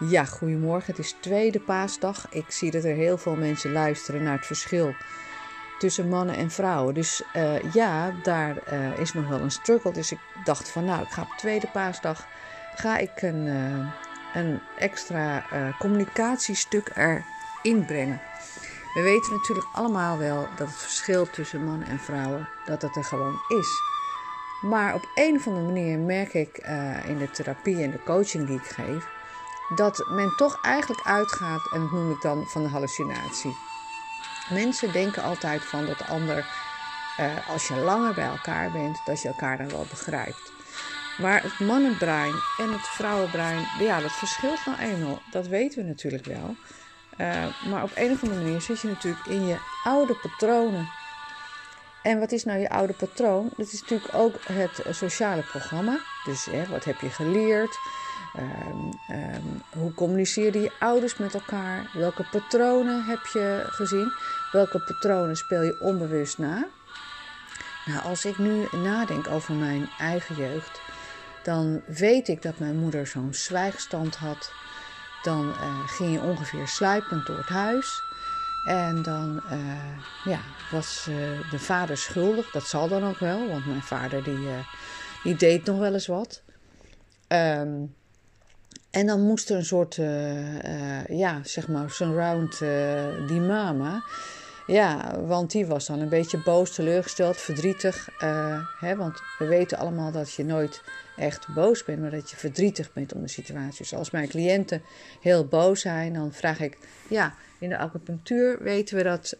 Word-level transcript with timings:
Ja, 0.00 0.24
goedemorgen. 0.24 0.86
Het 0.86 0.98
is 0.98 1.16
tweede 1.20 1.60
paasdag. 1.60 2.26
Ik 2.30 2.50
zie 2.50 2.70
dat 2.70 2.84
er 2.84 2.94
heel 2.94 3.18
veel 3.18 3.36
mensen 3.36 3.72
luisteren 3.72 4.22
naar 4.22 4.36
het 4.36 4.46
verschil 4.46 4.94
tussen 5.78 6.08
mannen 6.08 6.36
en 6.36 6.50
vrouwen. 6.50 6.94
Dus 6.94 7.22
uh, 7.36 7.72
ja, 7.72 8.14
daar 8.22 8.56
uh, 8.72 8.98
is 8.98 9.12
nog 9.12 9.28
wel 9.28 9.40
een 9.40 9.50
struggle. 9.50 9.92
Dus 9.92 10.12
ik 10.12 10.18
dacht 10.44 10.70
van 10.70 10.84
nou, 10.84 11.02
ik 11.02 11.08
ga 11.08 11.22
op 11.22 11.34
tweede 11.36 11.66
paasdag 11.72 12.26
ga 12.74 12.98
ik 12.98 13.22
een, 13.22 13.46
uh, 13.46 13.86
een 14.34 14.60
extra 14.78 15.44
communicatiestuk 15.78 16.90
erin 16.94 17.84
brengen. 17.86 18.20
We 18.94 19.02
weten 19.02 19.32
natuurlijk 19.32 19.68
allemaal 19.72 20.18
wel 20.18 20.48
dat 20.56 20.68
het 20.68 20.76
verschil 20.76 21.30
tussen 21.30 21.64
mannen 21.64 21.88
en 21.88 21.98
vrouwen, 21.98 22.48
dat 22.64 22.82
het 22.82 22.96
er 22.96 23.04
gewoon 23.04 23.40
is. 23.48 23.82
Maar 24.60 24.94
op 24.94 25.08
een 25.14 25.36
of 25.36 25.46
andere 25.46 25.66
manier 25.66 25.98
merk 25.98 26.34
ik 26.34 26.58
in 27.06 27.18
de 27.18 27.30
therapie 27.30 27.82
en 27.82 27.90
de 27.90 28.02
coaching 28.02 28.46
die 28.46 28.56
ik 28.56 28.64
geef, 28.64 29.08
dat 29.74 30.04
men 30.08 30.36
toch 30.36 30.58
eigenlijk 30.62 31.06
uitgaat, 31.06 31.72
en 31.72 31.80
dat 31.80 31.90
noem 31.90 32.10
ik 32.10 32.20
dan 32.20 32.46
van 32.46 32.62
de 32.62 32.68
hallucinatie. 32.68 33.56
Mensen 34.50 34.92
denken 34.92 35.22
altijd 35.22 35.64
van 35.64 35.86
dat 35.86 35.98
de 35.98 36.06
ander, 36.06 36.46
uh, 37.20 37.48
als 37.48 37.68
je 37.68 37.76
langer 37.76 38.14
bij 38.14 38.26
elkaar 38.26 38.70
bent, 38.70 39.00
dat 39.04 39.22
je 39.22 39.28
elkaar 39.28 39.58
dan 39.58 39.68
wel 39.68 39.86
begrijpt. 39.90 40.52
Maar 41.18 41.42
het 41.42 41.58
mannenbrein 41.58 42.34
en 42.58 42.72
het 42.72 42.88
vrouwenbrein, 42.88 43.66
ja, 43.78 44.00
dat 44.00 44.12
verschilt 44.12 44.66
nou 44.66 44.78
eenmaal. 44.78 45.22
Dat 45.30 45.46
weten 45.46 45.82
we 45.82 45.88
natuurlijk 45.88 46.24
wel. 46.24 46.56
Uh, 47.18 47.46
maar 47.66 47.82
op 47.82 47.90
een 47.94 48.12
of 48.12 48.22
andere 48.22 48.42
manier 48.42 48.60
zit 48.60 48.80
je 48.80 48.88
natuurlijk 48.88 49.26
in 49.26 49.46
je 49.46 49.58
oude 49.84 50.14
patronen. 50.14 50.88
En 52.02 52.18
wat 52.18 52.32
is 52.32 52.44
nou 52.44 52.58
je 52.58 52.70
oude 52.70 52.92
patroon? 52.92 53.50
Dat 53.56 53.72
is 53.72 53.80
natuurlijk 53.80 54.14
ook 54.14 54.34
het 54.42 54.82
sociale 54.90 55.42
programma. 55.42 55.98
Dus 56.24 56.44
hè, 56.44 56.66
wat 56.66 56.84
heb 56.84 57.00
je 57.00 57.10
geleerd? 57.10 57.78
Um, 58.36 58.92
um, 59.10 59.62
hoe 59.72 59.94
communiceerden 59.94 60.62
je 60.62 60.72
ouders 60.78 61.16
met 61.16 61.34
elkaar? 61.34 61.90
Welke 61.92 62.24
patronen 62.30 63.04
heb 63.04 63.26
je 63.32 63.64
gezien? 63.66 64.12
Welke 64.52 64.78
patronen 64.78 65.36
speel 65.36 65.62
je 65.62 65.80
onbewust 65.80 66.38
na? 66.38 66.66
Nou, 67.84 68.02
als 68.02 68.24
ik 68.24 68.38
nu 68.38 68.66
nadenk 68.72 69.28
over 69.28 69.54
mijn 69.54 69.88
eigen 69.98 70.34
jeugd, 70.34 70.80
dan 71.42 71.82
weet 71.86 72.28
ik 72.28 72.42
dat 72.42 72.58
mijn 72.58 72.76
moeder 72.76 73.06
zo'n 73.06 73.34
zwijgstand 73.34 74.16
had. 74.16 74.52
Dan 75.22 75.48
uh, 75.48 75.88
ging 75.88 76.12
je 76.12 76.20
ongeveer 76.20 76.68
sluipend 76.68 77.26
door 77.26 77.36
het 77.36 77.48
huis. 77.48 78.02
En 78.64 79.02
dan 79.02 79.42
uh, 79.52 79.98
ja, 80.24 80.40
was 80.70 81.06
uh, 81.08 81.50
de 81.50 81.58
vader 81.58 81.96
schuldig. 81.96 82.50
Dat 82.50 82.66
zal 82.66 82.88
dan 82.88 83.04
ook 83.04 83.18
wel, 83.18 83.48
want 83.48 83.66
mijn 83.66 83.82
vader 83.82 84.22
die, 84.22 84.48
die 85.22 85.36
deed 85.36 85.64
nog 85.64 85.78
wel 85.78 85.92
eens 85.92 86.06
wat. 86.06 86.42
Um, 87.28 87.96
en 88.90 89.06
dan 89.06 89.20
moest 89.20 89.50
er 89.50 89.56
een 89.56 89.64
soort, 89.64 89.96
uh, 89.96 90.54
uh, 90.64 91.06
ja, 91.06 91.40
zeg 91.44 91.68
maar, 91.68 91.90
surround 91.90 92.60
uh, 92.60 93.26
die 93.26 93.40
mama. 93.40 94.02
Ja, 94.66 95.20
want 95.20 95.50
die 95.50 95.66
was 95.66 95.86
dan 95.86 96.00
een 96.00 96.08
beetje 96.08 96.42
boos, 96.42 96.74
teleurgesteld, 96.74 97.36
verdrietig. 97.36 98.08
hè, 98.80 98.96
want 98.96 99.22
we 99.38 99.46
weten 99.46 99.78
allemaal 99.78 100.12
dat 100.12 100.32
je 100.34 100.44
nooit 100.44 100.82
echt 101.16 101.54
boos 101.54 101.84
bent, 101.84 102.00
maar 102.00 102.10
dat 102.10 102.30
je 102.30 102.36
verdrietig 102.36 102.92
bent 102.92 103.14
om 103.14 103.20
de 103.20 103.28
situatie. 103.28 103.78
Dus 103.78 103.94
als 103.94 104.10
mijn 104.10 104.28
cliënten 104.28 104.82
heel 105.20 105.46
boos 105.46 105.80
zijn, 105.80 106.12
dan 106.12 106.32
vraag 106.32 106.60
ik, 106.60 106.78
ja, 107.08 107.34
in 107.58 107.68
de 107.68 107.78
acupunctuur 107.78 108.62
weten 108.62 108.96
we 108.96 109.02
dat. 109.02 109.38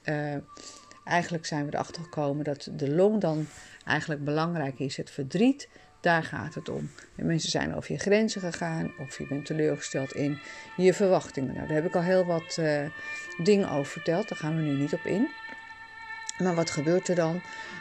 eigenlijk 1.05 1.47
zijn 1.47 1.67
we 1.67 1.75
erachter 1.75 2.03
gekomen 2.03 2.45
dat 2.45 2.69
de 2.73 2.91
long 2.91 3.21
dan 3.21 3.47
eigenlijk 3.85 4.25
belangrijk 4.25 4.79
is, 4.79 4.97
het 4.97 5.11
verdriet 5.11 5.69
daar 6.01 6.23
gaat 6.23 6.55
het 6.55 6.69
om. 6.69 6.91
En 7.17 7.27
mensen 7.27 7.51
zijn 7.51 7.75
over 7.75 7.93
je 7.93 7.99
grenzen 7.99 8.41
gegaan 8.41 8.93
of 8.99 9.19
je 9.19 9.27
bent 9.27 9.47
teleurgesteld 9.47 10.13
in 10.13 10.39
je 10.77 10.95
verwachtingen. 10.95 11.55
Nou, 11.55 11.67
daar 11.67 11.77
heb 11.77 11.87
ik 11.87 11.95
al 11.95 12.03
heel 12.03 12.25
wat 12.25 12.57
uh, 12.61 12.81
dingen 13.43 13.71
over 13.71 13.93
verteld, 13.93 14.29
daar 14.29 14.39
gaan 14.39 14.57
we 14.57 14.63
nu 14.63 14.71
niet 14.71 14.93
op 14.93 15.05
in. 15.05 15.29
Maar 16.39 16.55
wat 16.55 16.71
gebeurt 16.71 17.09
er 17.09 17.15
dan? 17.15 17.41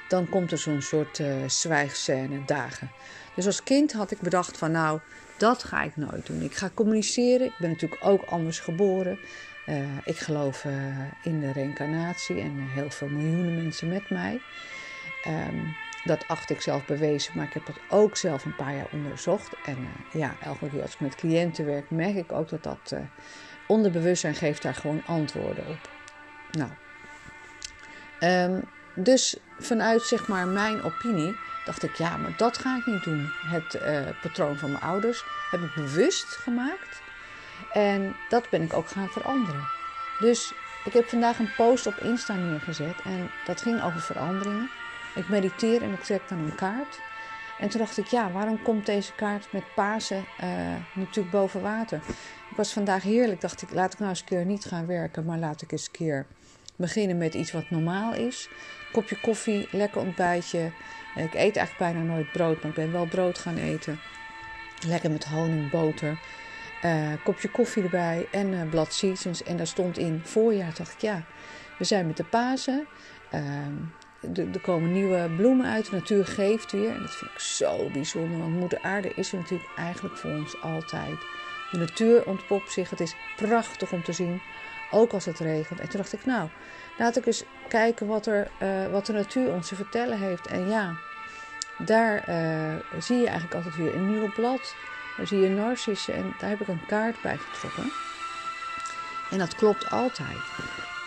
Dan 0.10 0.30
komt 0.30 0.52
er 0.52 0.58
zo'n 0.58 0.82
soort 0.82 1.20
uh, 1.20 1.28
zwijgscène, 1.48 2.46
dagen. 2.46 2.92
Dus 3.36 3.46
als 3.46 3.64
kind 3.64 3.94
had 3.94 4.12
ik 4.12 4.20
bedacht 4.20 4.58
van 4.58 4.72
nou, 4.72 5.00
dat 5.38 5.64
ga 5.64 5.84
ik 5.84 5.96
nooit 5.96 6.26
doen. 6.26 6.42
Ik 6.42 6.56
ga 6.56 6.70
communiceren. 6.74 7.48
Ik 7.48 7.58
ben 7.60 7.70
natuurlijk 7.70 8.06
ook 8.06 8.24
anders 8.24 8.60
geboren. 8.60 9.20
Uh, 9.70 9.76
ik 10.06 10.18
geloof 10.18 10.66
in 11.24 11.40
de 11.40 11.52
reïncarnatie 11.52 12.40
en 12.40 12.68
heel 12.70 12.90
veel 12.90 13.08
miljoenen 13.08 13.56
mensen 13.56 13.88
met 13.88 14.10
mij. 14.10 14.42
Um, 15.28 15.76
dat 16.04 16.28
acht 16.28 16.50
ik 16.50 16.62
zelf 16.62 16.86
bewezen, 16.86 17.32
maar 17.36 17.46
ik 17.46 17.54
heb 17.54 17.66
dat 17.66 17.80
ook 17.90 18.18
zelf 18.18 18.46
een 18.46 18.56
paar 18.56 18.76
jaar 18.76 18.88
onderzocht. 18.92 19.54
En 19.66 19.78
uh, 19.78 20.22
ja, 20.22 20.36
elke 20.42 20.70
keer 20.70 20.82
als 20.82 20.94
ik 20.94 21.00
met 21.00 21.16
cliënten 21.16 21.66
werk, 21.66 21.90
merk 21.90 22.16
ik 22.16 22.32
ook 22.32 22.50
dat 22.50 22.64
dat 22.64 22.92
uh, 22.94 23.00
onderbewustzijn 23.68 24.36
geeft 24.36 24.62
daar 24.62 24.76
gewoon 24.76 25.04
antwoorden 25.06 25.68
op. 25.68 25.90
Nou, 26.52 26.72
um, 28.20 28.64
dus 28.96 29.38
vanuit 29.60 30.02
zeg 30.02 30.28
maar 30.28 30.48
mijn 30.48 30.84
opinie 30.84 31.36
dacht 31.66 31.84
ik, 31.84 31.96
ja, 31.96 32.18
maar 32.18 32.34
dat 32.38 32.58
ga 32.58 32.78
ik 32.78 32.86
niet 32.86 33.04
doen. 33.04 33.32
Het 33.48 33.76
uh, 33.76 34.22
patroon 34.22 34.58
van 34.58 34.72
mijn 34.72 34.84
ouders 34.84 35.24
heb 35.52 35.62
ik 35.62 35.74
bewust 35.76 36.26
gemaakt. 36.26 37.02
En 37.72 38.16
dat 38.30 38.50
ben 38.50 38.62
ik 38.62 38.74
ook 38.74 38.88
gaan 38.88 39.10
veranderen. 39.10 39.68
Dus 40.20 40.54
ik 40.86 40.94
heb 40.94 41.10
vandaag 41.10 41.40
een 41.40 41.54
post 41.56 41.88
op 41.88 41.98
Insta 41.98 42.34
neergezet 42.34 43.02
en 43.04 43.30
dat 43.46 43.62
ging 43.62 43.84
over 43.84 44.02
veranderingen. 44.02 44.70
Ik 45.18 45.30
mediteer 45.30 45.82
en 45.82 45.94
ik 45.94 46.04
trek 46.04 46.22
dan 46.30 46.38
een 46.38 46.56
kaart. 46.56 47.00
En 47.60 47.70
toen 47.70 47.80
dacht 47.80 47.98
ik, 47.98 48.06
ja, 48.06 48.32
waarom 48.32 48.62
komt 48.62 48.86
deze 48.86 49.14
kaart 49.14 49.52
met 49.52 49.64
Pasen 49.76 50.26
uh, 50.44 50.50
natuurlijk 50.94 51.32
boven 51.32 51.62
water? 51.62 52.02
Ik 52.50 52.56
was 52.56 52.74
vandaag 52.74 53.04
heerlijk, 53.04 53.42
dacht 53.42 53.62
ik, 53.62 53.72
laat 53.72 53.94
ik 53.94 54.00
nou 54.00 54.10
eens 54.10 54.20
een 54.20 54.26
keer 54.26 54.46
niet 54.46 54.66
gaan 54.66 54.86
werken, 54.86 55.26
maar 55.26 55.38
laat 55.38 55.62
ik 55.62 55.72
eens 55.72 55.86
een 55.86 55.92
keer 55.92 56.26
beginnen 56.76 57.18
met 57.18 57.34
iets 57.34 57.52
wat 57.52 57.70
normaal 57.70 58.14
is. 58.14 58.50
Kopje 58.92 59.20
koffie, 59.20 59.68
lekker 59.72 60.02
ontbijtje. 60.02 60.72
Ik 61.16 61.34
eet 61.34 61.56
eigenlijk 61.56 61.78
bijna 61.78 62.00
nooit 62.00 62.32
brood, 62.32 62.62
maar 62.62 62.70
ik 62.70 62.78
ben 62.78 62.92
wel 62.92 63.06
brood 63.06 63.38
gaan 63.38 63.58
eten. 63.58 64.00
Lekker 64.86 65.12
met 65.12 65.26
honing, 65.26 65.70
boter. 65.70 66.20
Uh, 66.86 67.14
kopje 67.24 67.50
koffie 67.50 67.84
erbij 67.84 68.28
en 68.32 68.48
uh, 68.48 68.70
blad 68.70 68.94
seasons. 68.94 69.44
En 69.44 69.58
daar 69.58 69.68
stond 69.68 69.98
in 69.98 70.22
voorjaar, 70.24 70.74
dacht 70.78 70.94
ik, 70.94 71.02
ja, 71.02 71.24
we 71.78 71.84
zijn 71.84 72.08
met 72.08 72.18
de 72.18 72.24
Pasen. 72.24 72.88
Uh, 73.34 73.42
er 74.22 74.60
komen 74.62 74.92
nieuwe 74.92 75.30
bloemen 75.36 75.66
uit, 75.66 75.90
de 75.90 75.96
natuur 75.96 76.26
geeft 76.26 76.72
weer. 76.72 76.90
En 76.90 77.02
dat 77.02 77.16
vind 77.16 77.32
ik 77.32 77.40
zo 77.40 77.90
bijzonder, 77.90 78.38
want 78.40 78.54
Moeder 78.54 78.80
Aarde 78.82 79.12
is 79.16 79.32
er 79.32 79.38
natuurlijk 79.38 79.70
eigenlijk 79.76 80.18
voor 80.18 80.32
ons 80.32 80.62
altijd. 80.62 81.18
De 81.72 81.78
natuur 81.78 82.26
ontpopt 82.26 82.72
zich, 82.72 82.90
het 82.90 83.00
is 83.00 83.16
prachtig 83.36 83.92
om 83.92 84.04
te 84.04 84.14
zien, 84.14 84.42
ook 84.92 85.14
als 85.14 85.26
het 85.26 85.40
regent. 85.40 85.80
En 85.80 85.90
toen 85.90 86.00
dacht 86.00 86.14
ik, 86.14 86.26
nou, 86.26 86.50
laat 86.98 87.18
ik 87.18 87.26
eens 87.26 87.44
kijken 87.68 88.08
wat, 88.08 88.26
er, 88.26 88.48
uh, 88.62 88.92
wat 88.92 89.06
de 89.06 89.14
natuur 89.14 89.52
ons 89.54 89.68
te 89.68 89.76
vertellen 89.76 90.20
heeft. 90.20 90.48
En 90.48 90.70
ja, 90.70 90.96
daar 91.78 92.30
uh, 92.30 92.76
zie 93.00 93.18
je 93.18 93.28
eigenlijk 93.28 93.56
altijd 93.56 93.76
weer 93.76 93.96
een 93.96 94.12
nieuw 94.12 94.32
blad. 94.34 94.76
Daar 95.18 95.28
zie 95.28 95.40
je 95.40 95.50
narcissen 95.50 96.14
en 96.14 96.34
daar 96.40 96.50
heb 96.50 96.62
ik 96.62 96.68
een 96.68 96.86
kaart 96.88 97.22
bij 97.22 97.38
getrokken. 97.38 97.92
En 99.32 99.38
dat 99.38 99.56
klopt 99.56 99.90
altijd. 99.90 100.38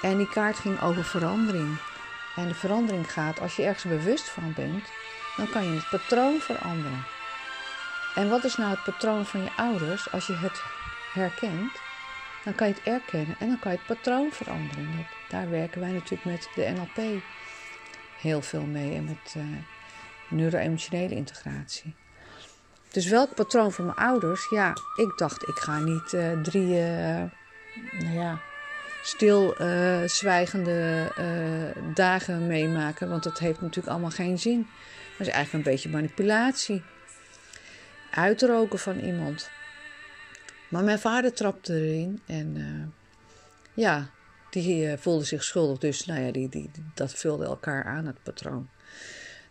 En 0.02 0.16
die 0.16 0.28
kaart 0.28 0.56
ging 0.56 0.82
over 0.82 1.04
verandering. 1.04 1.78
En 2.36 2.48
de 2.48 2.54
verandering 2.54 3.12
gaat, 3.12 3.40
als 3.40 3.56
je 3.56 3.62
ergens 3.62 3.84
bewust 3.84 4.28
van 4.28 4.52
bent, 4.56 4.84
dan 5.36 5.50
kan 5.50 5.64
je 5.64 5.74
het 5.74 5.88
patroon 5.88 6.40
veranderen. 6.40 7.04
En 8.14 8.28
wat 8.28 8.44
is 8.44 8.56
nou 8.56 8.70
het 8.70 8.84
patroon 8.84 9.26
van 9.26 9.42
je 9.42 9.50
ouders? 9.56 10.12
Als 10.12 10.26
je 10.26 10.34
het 10.34 10.62
herkent, 11.12 11.72
dan 12.44 12.54
kan 12.54 12.68
je 12.68 12.74
het 12.74 12.82
erkennen 12.82 13.36
en 13.38 13.48
dan 13.48 13.58
kan 13.58 13.72
je 13.72 13.78
het 13.78 13.86
patroon 13.86 14.32
veranderen. 14.32 15.06
Daar 15.28 15.50
werken 15.50 15.80
wij 15.80 15.92
natuurlijk 15.92 16.24
met 16.24 16.48
de 16.54 16.72
NLP 16.76 17.22
heel 18.20 18.42
veel 18.42 18.64
mee 18.64 18.94
en 18.94 19.04
met 19.04 19.34
uh, 19.36 19.44
neuro-emotionele 20.28 21.14
integratie. 21.14 21.94
Dus 22.90 23.06
welk 23.06 23.34
patroon 23.34 23.72
van 23.72 23.84
mijn 23.84 23.96
ouders? 23.96 24.50
Ja, 24.50 24.74
ik 24.96 25.12
dacht, 25.16 25.48
ik 25.48 25.58
ga 25.58 25.78
niet 25.78 26.12
uh, 26.12 26.40
drie, 26.40 26.66
uh, 26.66 27.22
nou 27.98 28.12
ja, 28.12 28.40
stilzwijgende 29.02 31.12
uh, 31.18 31.24
uh, 31.24 31.94
dagen 31.94 32.46
meemaken. 32.46 33.08
Want 33.08 33.22
dat 33.22 33.38
heeft 33.38 33.60
natuurlijk 33.60 33.88
allemaal 33.88 34.10
geen 34.10 34.38
zin. 34.38 34.66
Dat 35.18 35.26
is 35.26 35.32
eigenlijk 35.32 35.66
een 35.66 35.72
beetje 35.72 35.88
manipulatie. 35.88 36.82
Uitroken 38.10 38.78
van 38.78 38.98
iemand. 38.98 39.50
Maar 40.68 40.84
mijn 40.84 40.98
vader 40.98 41.32
trapte 41.32 41.74
erin 41.74 42.20
en 42.26 42.56
uh, 42.56 42.86
ja, 43.84 44.10
die 44.50 44.96
voelde 44.96 45.24
zich 45.24 45.44
schuldig. 45.44 45.78
Dus 45.78 46.06
nou 46.06 46.20
ja, 46.20 46.32
die, 46.32 46.48
die, 46.48 46.70
dat 46.94 47.14
vulde 47.14 47.44
elkaar 47.44 47.84
aan, 47.84 48.06
het 48.06 48.22
patroon. 48.22 48.68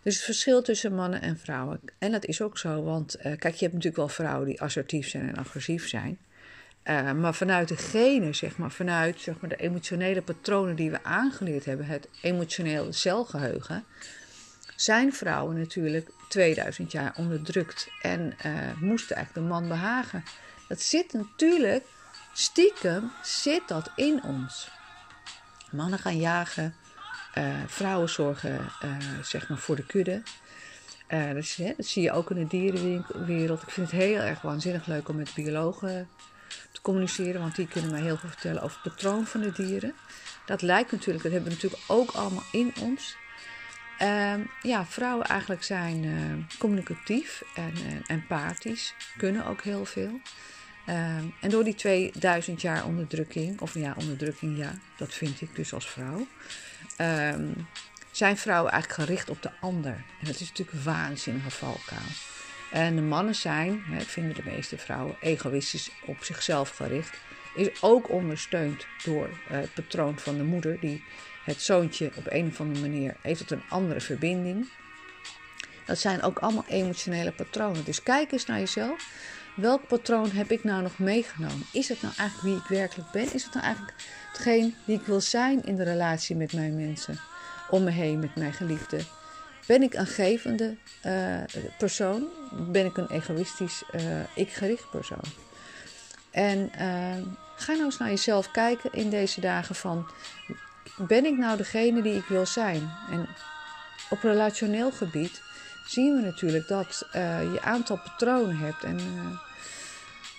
Dus 0.02 0.14
het 0.14 0.24
verschil 0.24 0.62
tussen 0.62 0.94
mannen 0.94 1.22
en 1.22 1.38
vrouwen. 1.38 1.80
En 1.98 2.12
dat 2.12 2.24
is 2.24 2.42
ook 2.42 2.58
zo, 2.58 2.82
want 2.82 3.16
kijk, 3.20 3.42
je 3.42 3.48
hebt 3.48 3.72
natuurlijk 3.72 3.96
wel 3.96 4.08
vrouwen 4.08 4.46
die 4.46 4.60
assertief 4.60 5.08
zijn 5.08 5.28
en 5.28 5.36
agressief 5.36 5.88
zijn. 5.88 6.18
Uh, 6.90 7.12
maar 7.12 7.34
vanuit 7.34 7.68
de 7.68 7.76
genen, 7.76 8.34
zeg 8.34 8.56
maar, 8.56 8.70
vanuit 8.70 9.20
zeg 9.20 9.40
maar, 9.40 9.50
de 9.50 9.56
emotionele 9.56 10.22
patronen 10.22 10.76
die 10.76 10.90
we 10.90 11.04
aangeleerd 11.04 11.64
hebben, 11.64 11.86
het 11.86 12.08
emotionele 12.22 12.92
celgeheugen, 12.92 13.84
zijn 14.76 15.12
vrouwen 15.12 15.58
natuurlijk 15.58 16.10
2000 16.28 16.92
jaar 16.92 17.12
onderdrukt 17.16 17.88
en 18.02 18.36
uh, 18.46 18.52
moesten 18.80 19.16
eigenlijk 19.16 19.46
de 19.46 19.52
man 19.52 19.68
behagen. 19.68 20.24
Dat 20.68 20.80
zit 20.80 21.12
natuurlijk 21.12 21.84
stiekem 22.32 23.10
zit 23.22 23.68
dat 23.68 23.90
in 23.96 24.22
ons. 24.22 24.70
Mannen 25.70 25.98
gaan 25.98 26.18
jagen, 26.18 26.74
uh, 27.38 27.44
vrouwen 27.66 28.08
zorgen 28.08 28.60
zeg 29.22 29.48
maar 29.48 29.58
voor 29.58 29.76
de 29.76 29.86
kudde. 29.86 30.22
Dat, 31.08 31.56
dat, 31.76 31.86
zie 31.86 32.02
je 32.02 32.12
ook 32.12 32.30
in 32.30 32.36
de 32.36 32.46
dierenwereld. 32.46 33.62
Ik 33.62 33.70
vind 33.70 33.90
het 33.90 34.00
heel 34.00 34.20
erg 34.20 34.42
waanzinnig 34.42 34.86
leuk 34.86 35.08
om 35.08 35.16
met 35.16 35.34
biologen 35.34 36.08
te 36.72 36.80
communiceren, 36.80 37.40
want 37.40 37.56
die 37.56 37.68
kunnen 37.68 37.90
mij 37.90 38.00
heel 38.00 38.16
veel 38.16 38.28
vertellen 38.28 38.62
over 38.62 38.78
het 38.82 38.92
patroon 38.92 39.26
van 39.26 39.40
de 39.40 39.52
dieren. 39.52 39.94
Dat 40.46 40.62
lijkt 40.62 40.92
natuurlijk, 40.92 41.22
dat 41.22 41.32
hebben 41.32 41.50
we 41.50 41.54
natuurlijk 41.54 41.82
ook 41.86 42.10
allemaal 42.10 42.44
in 42.52 42.72
ons. 42.80 43.16
Ehm, 43.98 44.40
ja, 44.62 44.86
vrouwen 44.86 45.26
eigenlijk 45.26 45.62
zijn 45.62 46.04
uh, 46.04 46.58
communicatief 46.58 47.42
en, 47.54 47.72
en, 47.86 48.02
empathisch, 48.06 48.94
kunnen 49.16 49.46
ook 49.46 49.62
heel 49.62 49.84
veel. 49.84 50.20
Ehm, 50.86 51.24
en 51.40 51.50
door 51.50 51.64
die 51.64 51.74
2000 51.74 52.60
jaar 52.60 52.84
onderdrukking, 52.84 53.60
of 53.60 53.74
ja, 53.74 53.94
onderdrukking, 53.98 54.56
ja, 54.56 54.72
dat 54.96 55.14
vind 55.14 55.40
ik 55.40 55.56
dus 55.56 55.72
als 55.72 55.90
vrouw, 55.90 56.26
ehm, 56.96 57.48
zijn 58.10 58.36
vrouwen 58.36 58.72
eigenlijk 58.72 59.02
gericht 59.02 59.30
op 59.30 59.42
de 59.42 59.50
ander. 59.60 59.92
En 59.92 60.26
dat 60.26 60.40
is 60.40 60.48
natuurlijk 60.48 60.76
een 60.76 60.92
waanzinnige 60.92 61.50
valkuil. 61.50 62.00
En 62.70 62.96
de 62.96 63.02
mannen 63.02 63.34
zijn, 63.34 63.82
vinden 64.06 64.34
de 64.34 64.50
meeste 64.50 64.78
vrouwen, 64.78 65.16
egoïstisch 65.20 65.90
op 66.06 66.24
zichzelf 66.24 66.70
gericht. 66.76 67.18
Is 67.54 67.82
ook 67.82 68.10
ondersteund 68.10 68.86
door 69.04 69.28
uh, 69.28 69.36
het 69.46 69.74
patroon 69.74 70.18
van 70.18 70.36
de 70.36 70.42
moeder, 70.42 70.80
die 70.80 71.04
het 71.44 71.62
zoontje 71.62 72.10
op 72.14 72.26
een 72.28 72.46
of 72.46 72.60
andere 72.60 72.88
manier 72.88 73.16
heeft 73.20 73.38
tot 73.38 73.50
een 73.50 73.62
andere 73.68 74.00
verbinding. 74.00 74.68
Dat 75.86 75.98
zijn 75.98 76.22
ook 76.22 76.38
allemaal 76.38 76.64
emotionele 76.68 77.32
patronen. 77.32 77.84
Dus 77.84 78.02
kijk 78.02 78.32
eens 78.32 78.46
naar 78.46 78.58
jezelf. 78.58 79.08
Welk 79.56 79.86
patroon 79.86 80.30
heb 80.30 80.50
ik 80.50 80.64
nou 80.64 80.82
nog 80.82 80.98
meegenomen? 80.98 81.66
Is 81.72 81.88
het 81.88 82.02
nou 82.02 82.14
eigenlijk 82.16 82.48
wie 82.48 82.56
ik 82.56 82.78
werkelijk 82.78 83.10
ben? 83.10 83.34
Is 83.34 83.44
het 83.44 83.54
nou 83.54 83.66
eigenlijk 83.66 83.94
hetgeen 84.32 84.74
wie 84.84 84.98
ik 84.98 85.06
wil 85.06 85.20
zijn 85.20 85.64
in 85.64 85.76
de 85.76 85.82
relatie 85.82 86.36
met 86.36 86.52
mijn 86.52 86.74
mensen? 86.74 87.20
Om 87.70 87.84
me 87.84 87.90
heen, 87.90 88.18
met 88.18 88.34
mijn 88.34 88.52
geliefde? 88.52 89.00
Ben 89.66 89.82
ik 89.82 89.94
een 89.94 90.06
gevende 90.06 90.76
uh, 91.06 91.42
persoon? 91.78 92.28
Ben 92.50 92.86
ik 92.86 92.96
een 92.96 93.10
egoïstisch, 93.10 93.82
uh, 93.92 94.02
ik-gericht 94.34 94.90
persoon? 94.90 95.24
En 96.30 96.58
uh, 96.58 97.26
ga 97.56 97.72
nou 97.72 97.84
eens 97.84 97.98
naar 97.98 98.08
jezelf 98.08 98.50
kijken 98.50 98.92
in 98.92 99.10
deze 99.10 99.40
dagen 99.40 99.74
van... 99.74 100.10
Ben 100.96 101.24
ik 101.24 101.38
nou 101.38 101.56
degene 101.56 102.02
die 102.02 102.14
ik 102.14 102.24
wil 102.24 102.46
zijn? 102.46 102.90
En 103.10 103.28
op 104.10 104.22
relationeel 104.22 104.90
gebied 104.90 105.42
zien 105.86 106.16
we 106.16 106.20
natuurlijk 106.20 106.68
dat 106.68 107.06
je 107.12 107.58
aantal 107.62 107.98
patronen 107.98 108.56
hebt. 108.56 108.84
En 108.84 108.98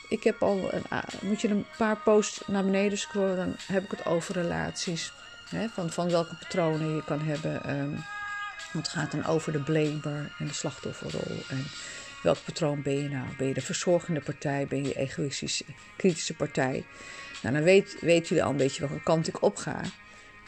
ik 0.09 0.23
heb 0.23 0.43
al, 0.43 0.73
een, 0.73 0.83
moet 1.21 1.41
je 1.41 1.47
een 1.47 1.65
paar 1.77 1.97
posts 1.97 2.41
naar 2.47 2.63
beneden 2.63 2.97
scrollen, 2.97 3.35
dan 3.35 3.55
heb 3.67 3.83
ik 3.83 3.91
het 3.91 4.05
over 4.05 4.33
relaties. 4.33 5.13
Hè, 5.49 5.67
van, 5.69 5.89
van 5.89 6.09
welke 6.09 6.35
patronen 6.35 6.95
je 6.95 7.03
kan 7.03 7.19
hebben. 7.19 7.79
Um, 7.79 8.03
het 8.77 8.88
gaat 8.88 9.12
dan 9.12 9.25
over 9.25 9.51
de 9.51 9.59
blamer 9.59 10.35
en 10.39 10.47
de 10.47 10.53
slachtofferrol. 10.53 11.44
En 11.50 11.65
welk 12.23 12.38
patroon 12.45 12.81
ben 12.81 13.03
je 13.03 13.09
nou? 13.09 13.25
Ben 13.38 13.47
je 13.47 13.53
de 13.53 13.62
verzorgende 13.62 14.21
partij? 14.21 14.68
Ben 14.68 14.83
je 14.83 14.94
egoïstische, 14.94 15.65
kritische 15.97 16.35
partij? 16.35 16.85
Nou, 17.41 17.56
dan 17.56 17.63
weet, 17.63 17.97
weet 18.00 18.27
jullie 18.27 18.44
al 18.44 18.50
een 18.51 18.57
beetje 18.57 18.88
welke 18.88 19.03
kant 19.03 19.27
ik 19.27 19.41
op 19.41 19.56
ga. 19.56 19.81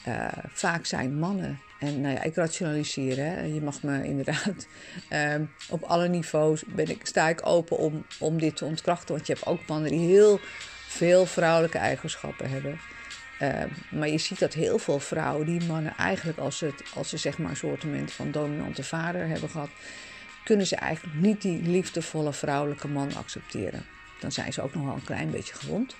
Uh, 0.08 0.28
vaak 0.48 0.86
zijn 0.86 1.20
mannen. 1.20 1.60
En 1.80 2.02
nou 2.02 2.14
ja, 2.14 2.22
ik 2.24 2.36
rationaliseer. 2.36 3.46
Je 3.46 3.62
mag 3.62 3.84
me 3.84 4.04
inderdaad 4.04 4.68
um, 5.14 5.52
op 5.70 5.84
alle 5.84 6.08
niveaus 6.08 6.64
ben 6.66 6.90
ik, 6.90 7.06
sta 7.06 7.30
ik 7.30 7.46
open 7.48 7.78
om, 7.78 8.06
om 8.20 8.40
dit 8.40 8.56
te 8.56 8.66
ontkrachten. 8.66 9.16
Want 9.16 9.28
je 9.28 9.34
hebt 9.34 9.46
ook 9.46 9.68
mannen 9.68 9.92
die 9.92 10.08
heel 10.08 10.40
veel 10.88 11.26
vrouwelijke 11.26 11.78
eigenschappen 11.78 12.50
hebben. 12.50 12.80
Uh, 13.44 13.64
maar 13.90 14.10
je 14.10 14.18
ziet 14.18 14.40
dat 14.40 14.54
heel 14.54 14.80
veel 14.80 15.00
vrouwen, 15.00 15.46
die 15.46 15.64
mannen 15.64 15.96
eigenlijk 15.98 16.38
als, 16.38 16.60
het, 16.60 16.84
als 16.94 17.10
ze 17.10 17.18
zeg 17.18 17.38
maar 17.38 17.50
een 17.50 17.56
soort 17.56 17.86
van 18.06 18.32
dominante 18.32 18.84
vader 18.84 19.28
hebben 19.28 19.50
gehad, 19.50 19.70
kunnen 20.44 20.68
ze 20.68 20.76
eigenlijk 20.76 21.16
niet 21.16 21.42
die 21.42 21.62
liefdevolle 21.62 22.34
vrouwelijke 22.34 22.88
man 22.88 23.16
accepteren. 23.16 23.86
Dan 24.20 24.32
zijn 24.32 24.54
ze 24.54 24.62
ook 24.62 24.74
nog 24.74 24.86
wel 24.86 24.94
een 24.94 25.04
klein 25.04 25.32
beetje 25.32 25.54
gewond. 25.54 25.96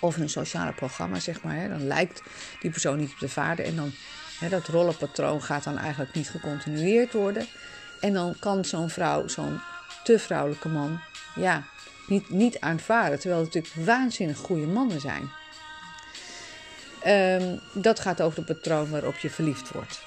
Of 0.00 0.16
een 0.16 0.28
sociale 0.28 0.72
programma, 0.72 1.20
zeg 1.20 1.42
maar. 1.42 1.54
Hè, 1.54 1.68
dan 1.68 1.86
lijkt 1.86 2.22
die 2.60 2.70
persoon 2.70 2.98
niet 2.98 3.12
op 3.12 3.18
de 3.18 3.28
vader. 3.28 3.64
En 3.64 3.76
dan, 3.76 3.92
hè, 4.38 4.48
dat 4.48 4.66
rollenpatroon 4.66 5.42
gaat 5.42 5.64
dan 5.64 5.78
eigenlijk 5.78 6.14
niet 6.14 6.30
gecontinueerd 6.30 7.12
worden. 7.12 7.46
En 8.00 8.12
dan 8.12 8.36
kan 8.38 8.64
zo'n 8.64 8.90
vrouw, 8.90 9.28
zo'n 9.28 9.60
te 10.04 10.18
vrouwelijke 10.18 10.68
man, 10.68 11.00
ja, 11.34 11.64
niet, 12.06 12.30
niet 12.30 12.60
aanvaarden. 12.60 13.20
Terwijl 13.20 13.44
het 13.44 13.54
natuurlijk 13.54 13.86
waanzinnig 13.86 14.38
goede 14.38 14.66
mannen 14.66 15.00
zijn. 15.00 15.30
Um, 17.08 17.60
dat 17.72 18.00
gaat 18.00 18.22
over 18.22 18.38
het 18.38 18.46
patroon 18.46 18.90
waarop 18.90 19.16
je 19.16 19.30
verliefd 19.30 19.72
wordt. 19.72 20.00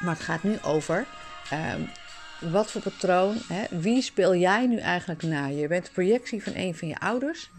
Maar 0.00 0.14
het 0.14 0.24
gaat 0.24 0.42
nu 0.42 0.58
over 0.62 1.06
um, 1.52 1.90
wat 2.38 2.70
voor 2.70 2.80
patroon, 2.80 3.36
hè, 3.48 3.64
wie 3.78 4.02
speel 4.02 4.34
jij 4.34 4.66
nu 4.66 4.78
eigenlijk 4.78 5.22
na? 5.22 5.46
Je 5.46 5.68
bent 5.68 5.84
de 5.84 5.92
projectie 5.92 6.42
van 6.42 6.52
een 6.54 6.76
van 6.76 6.88
je 6.88 6.98
ouders. 6.98 7.50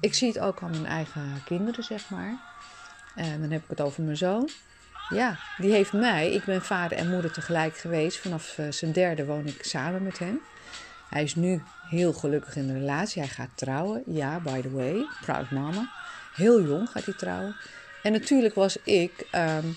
Ik 0.00 0.14
zie 0.14 0.28
het 0.28 0.38
ook 0.38 0.62
aan 0.62 0.70
mijn 0.70 0.86
eigen 0.86 1.42
kinderen, 1.44 1.84
zeg 1.84 2.10
maar. 2.10 2.40
En 3.14 3.40
dan 3.40 3.50
heb 3.50 3.62
ik 3.62 3.68
het 3.68 3.80
over 3.80 4.02
mijn 4.02 4.16
zoon. 4.16 4.48
Ja, 5.08 5.38
die 5.56 5.72
heeft 5.72 5.92
mij, 5.92 6.32
ik 6.32 6.44
ben 6.44 6.62
vader 6.62 6.98
en 6.98 7.10
moeder 7.10 7.32
tegelijk 7.32 7.76
geweest. 7.76 8.18
Vanaf 8.18 8.58
uh, 8.58 8.66
zijn 8.70 8.92
derde 8.92 9.24
woon 9.24 9.46
ik 9.46 9.64
samen 9.64 10.02
met 10.02 10.18
hem. 10.18 10.40
Hij 11.08 11.22
is 11.22 11.34
nu 11.34 11.62
heel 11.88 12.12
gelukkig 12.12 12.56
in 12.56 12.66
de 12.66 12.72
relatie. 12.72 13.22
Hij 13.22 13.30
gaat 13.30 13.50
trouwen. 13.54 14.02
Ja, 14.06 14.40
by 14.40 14.60
the 14.60 14.70
way, 14.70 15.06
proud 15.20 15.50
mama. 15.50 15.90
Heel 16.34 16.62
jong 16.62 16.90
gaat 16.90 17.04
hij 17.04 17.14
trouwen. 17.14 17.56
En 18.02 18.12
natuurlijk 18.12 18.54
was 18.54 18.76
ik 18.84 19.26
um, 19.34 19.76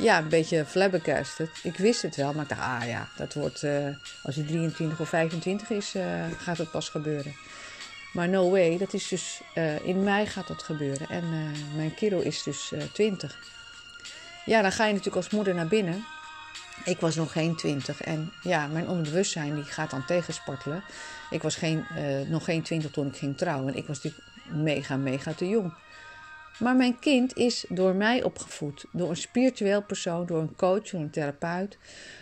ja, 0.00 0.18
een 0.18 0.28
beetje 0.28 0.64
flabbergasted. 0.64 1.50
Ik 1.62 1.76
wist 1.76 2.02
het 2.02 2.16
wel, 2.16 2.32
maar 2.32 2.42
ik 2.42 2.48
dacht, 2.48 2.60
ah 2.60 2.86
ja, 2.86 3.08
dat 3.16 3.34
wordt, 3.34 3.62
uh, 3.62 3.86
als 4.22 4.34
hij 4.34 4.44
23 4.44 5.00
of 5.00 5.08
25 5.08 5.70
is, 5.70 5.94
uh, 5.94 6.04
gaat 6.38 6.58
het 6.58 6.70
pas 6.70 6.88
gebeuren. 6.88 7.34
Maar 8.12 8.28
no 8.28 8.50
way, 8.50 8.78
dat 8.78 8.92
is 8.92 9.08
dus, 9.08 9.40
uh, 9.54 9.86
in 9.86 10.04
mei 10.04 10.26
gaat 10.26 10.46
dat 10.46 10.62
gebeuren. 10.62 11.08
En 11.08 11.24
mijn 11.76 11.94
kiddo 11.94 12.20
is 12.20 12.42
dus 12.42 12.72
20. 12.92 13.38
Ja, 14.44 14.62
dan 14.62 14.72
ga 14.72 14.84
je 14.84 14.90
natuurlijk 14.90 15.16
als 15.16 15.30
moeder 15.30 15.54
naar 15.54 15.68
binnen. 15.68 16.04
Ik 16.84 17.00
was 17.00 17.14
nog 17.14 17.32
geen 17.32 17.56
20 17.56 18.02
en 18.02 18.32
ja, 18.42 18.66
mijn 18.66 18.88
onderbewustzijn 18.88 19.54
die 19.54 19.64
gaat 19.64 19.90
dan 19.90 20.04
tegenspartelen. 20.04 20.82
Ik 21.30 21.42
was 21.42 21.56
geen, 21.56 21.86
nog 22.28 22.44
geen 22.44 22.62
20 22.62 22.90
toen 22.90 23.06
ik 23.06 23.16
ging 23.16 23.36
trouwen. 23.36 23.76
Ik 23.76 23.86
was 23.86 24.02
natuurlijk 24.02 24.24
mega, 24.44 24.96
mega 24.96 25.32
te 25.32 25.48
jong. 25.48 25.72
Maar 26.60 26.76
mijn 26.76 26.98
kind 26.98 27.36
is 27.36 27.64
door 27.68 27.94
mij 27.94 28.22
opgevoed. 28.22 28.84
Door 28.92 29.10
een 29.10 29.16
spiritueel 29.16 29.82
persoon, 29.82 30.26
door 30.26 30.40
een 30.40 30.56
coach, 30.56 30.90
door 30.90 31.00
een 31.00 31.10
therapeut. 31.10 31.78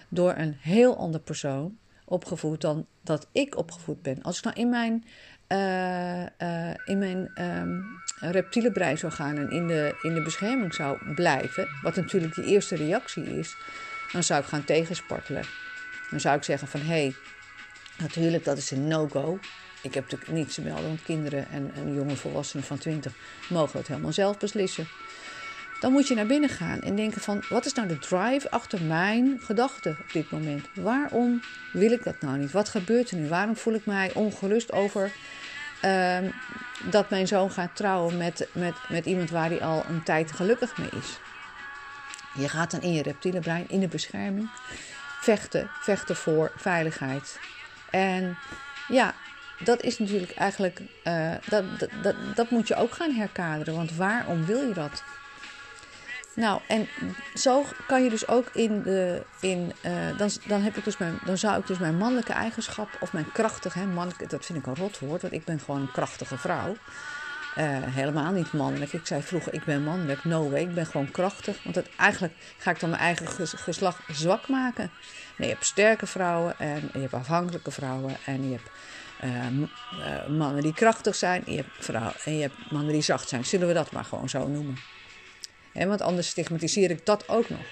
Door 0.08 0.34
een 0.36 0.56
heel 0.60 0.96
ander 0.96 1.20
persoon 1.20 1.78
opgevoed 2.04 2.60
dan 2.60 2.86
dat 3.02 3.28
ik 3.32 3.56
opgevoed 3.56 4.02
ben. 4.02 4.22
Als 4.22 4.38
ik 4.38 4.44
nou 4.44 4.56
in 4.56 4.68
mijn, 4.68 5.04
uh, 5.48 6.86
in 6.86 6.98
mijn 6.98 7.30
um, 7.40 7.84
reptiele 8.20 8.72
brein 8.72 8.98
zou 8.98 9.12
gaan 9.12 9.36
en 9.36 9.50
in 9.50 9.66
de, 9.66 9.98
in 10.02 10.14
de 10.14 10.22
bescherming 10.22 10.74
zou 10.74 11.14
blijven, 11.14 11.68
wat 11.82 11.96
natuurlijk 11.96 12.34
die 12.34 12.44
eerste 12.44 12.76
reactie 12.76 13.38
is, 13.38 13.56
dan 14.12 14.22
zou 14.22 14.40
ik 14.40 14.46
gaan 14.46 14.64
tegenspartelen. 14.64 15.44
Dan 16.10 16.20
zou 16.20 16.36
ik 16.36 16.42
zeggen 16.42 16.68
van 16.68 16.80
hé, 16.80 16.86
hey, 16.86 17.14
natuurlijk 17.98 18.44
dat 18.44 18.58
is 18.58 18.70
een 18.70 18.88
no-go. 18.88 19.38
Ik 19.82 19.94
heb 19.94 20.02
natuurlijk 20.02 20.30
niets 20.30 20.54
te 20.54 20.62
melden, 20.62 20.86
want 20.86 21.02
kinderen 21.02 21.46
en, 21.50 21.94
jonge 21.94 22.16
volwassenen 22.16 22.64
van 22.64 22.78
20 22.78 23.12
mogen 23.48 23.78
het 23.78 23.88
helemaal 23.88 24.12
zelf 24.12 24.38
beslissen. 24.38 24.88
Dan 25.80 25.92
moet 25.92 26.08
je 26.08 26.14
naar 26.14 26.26
binnen 26.26 26.50
gaan 26.50 26.80
en 26.80 26.96
denken 26.96 27.20
van 27.20 27.44
wat 27.48 27.66
is 27.66 27.72
nou 27.72 27.88
de 27.88 27.98
drive 27.98 28.50
achter 28.50 28.82
mijn 28.82 29.40
gedachten 29.42 29.96
op 30.00 30.12
dit 30.12 30.30
moment? 30.30 30.66
Waarom 30.74 31.42
wil 31.72 31.92
ik 31.92 32.04
dat 32.04 32.20
nou 32.20 32.38
niet? 32.38 32.52
Wat 32.52 32.68
gebeurt 32.68 33.10
er 33.10 33.16
nu? 33.16 33.28
Waarom 33.28 33.56
voel 33.56 33.74
ik 33.74 33.86
mij 33.86 34.10
ongerust 34.14 34.72
over 34.72 35.12
uh, 35.84 36.18
dat 36.90 37.10
mijn 37.10 37.26
zoon 37.26 37.50
gaat 37.50 37.76
trouwen 37.76 38.16
met, 38.16 38.48
met, 38.52 38.74
met 38.88 39.06
iemand 39.06 39.30
waar 39.30 39.48
hij 39.48 39.62
al 39.62 39.84
een 39.88 40.02
tijd 40.02 40.32
gelukkig 40.32 40.76
mee 40.76 40.90
is? 41.00 41.18
Je 42.34 42.48
gaat 42.48 42.70
dan 42.70 42.80
in 42.80 42.92
je 42.92 43.02
reptiele 43.02 43.40
brein, 43.40 43.68
in 43.68 43.80
de 43.80 43.88
bescherming, 43.88 44.50
vechten, 45.20 45.70
vechten 45.80 46.16
voor 46.16 46.52
veiligheid. 46.56 47.38
En 47.90 48.38
ja, 48.88 49.14
dat 49.64 49.82
is 49.82 49.98
natuurlijk 49.98 50.32
eigenlijk, 50.32 50.80
uh, 51.04 51.34
dat, 51.48 51.64
dat, 51.78 51.90
dat, 52.02 52.14
dat 52.34 52.50
moet 52.50 52.68
je 52.68 52.74
ook 52.74 52.92
gaan 52.92 53.12
herkaderen. 53.12 53.74
Want 53.74 53.96
waarom 53.96 54.44
wil 54.44 54.68
je 54.68 54.74
dat? 54.74 55.02
Nou, 56.34 56.60
en 56.66 56.88
zo 57.34 57.64
kan 57.86 58.04
je 58.04 58.10
dus 58.10 58.28
ook 58.28 58.50
in 58.52 58.82
de. 58.82 59.22
In, 59.40 59.72
uh, 59.84 60.18
dan, 60.18 60.30
dan, 60.46 60.62
heb 60.62 60.76
ik 60.76 60.84
dus 60.84 60.96
mijn, 60.96 61.18
dan 61.24 61.38
zou 61.38 61.60
ik 61.60 61.66
dus 61.66 61.78
mijn 61.78 61.96
mannelijke 61.96 62.32
eigenschap, 62.32 62.88
of 63.00 63.12
mijn 63.12 63.32
krachtige, 63.32 63.78
hè, 63.78 63.86
mannelijke, 63.86 64.26
dat 64.26 64.44
vind 64.44 64.58
ik 64.58 64.66
een 64.66 64.76
rotwoord, 64.76 65.22
want 65.22 65.34
ik 65.34 65.44
ben 65.44 65.60
gewoon 65.60 65.80
een 65.80 65.90
krachtige 65.92 66.38
vrouw. 66.38 66.76
Uh, 67.58 67.64
helemaal 67.70 68.32
niet 68.32 68.52
mannelijk. 68.52 68.92
Ik 68.92 69.06
zei 69.06 69.22
vroeger, 69.22 69.54
ik 69.54 69.64
ben 69.64 69.82
mannelijk. 69.82 70.24
No 70.24 70.50
way, 70.50 70.60
ik 70.60 70.74
ben 70.74 70.86
gewoon 70.86 71.10
krachtig. 71.10 71.62
Want 71.62 71.76
het, 71.76 71.88
eigenlijk 71.96 72.34
ga 72.58 72.70
ik 72.70 72.80
dan 72.80 72.90
mijn 72.90 73.02
eigen 73.02 73.48
geslacht 73.58 73.98
zwak 74.08 74.48
maken. 74.48 74.90
Nee, 75.36 75.48
je 75.48 75.54
hebt 75.54 75.66
sterke 75.66 76.06
vrouwen 76.06 76.58
en 76.58 76.90
je 76.92 76.98
hebt 76.98 77.14
afhankelijke 77.14 77.70
vrouwen 77.70 78.16
en 78.24 78.44
je 78.44 78.52
hebt 78.52 78.70
mannen 80.28 80.62
die 80.62 80.74
krachtig 80.74 81.14
zijn 81.14 81.46
en 81.46 81.52
je, 81.52 81.58
hebt 81.58 81.70
vrouw, 81.78 82.12
en 82.24 82.36
je 82.36 82.42
hebt 82.42 82.70
mannen 82.70 82.92
die 82.92 83.02
zacht 83.02 83.28
zijn. 83.28 83.44
Zullen 83.44 83.68
we 83.68 83.74
dat 83.74 83.92
maar 83.92 84.04
gewoon 84.04 84.28
zo 84.28 84.48
noemen? 84.48 84.78
want 85.72 86.00
anders 86.00 86.28
stigmatiseer 86.28 86.90
ik 86.90 87.06
dat 87.06 87.28
ook 87.28 87.48
nog. 87.48 87.66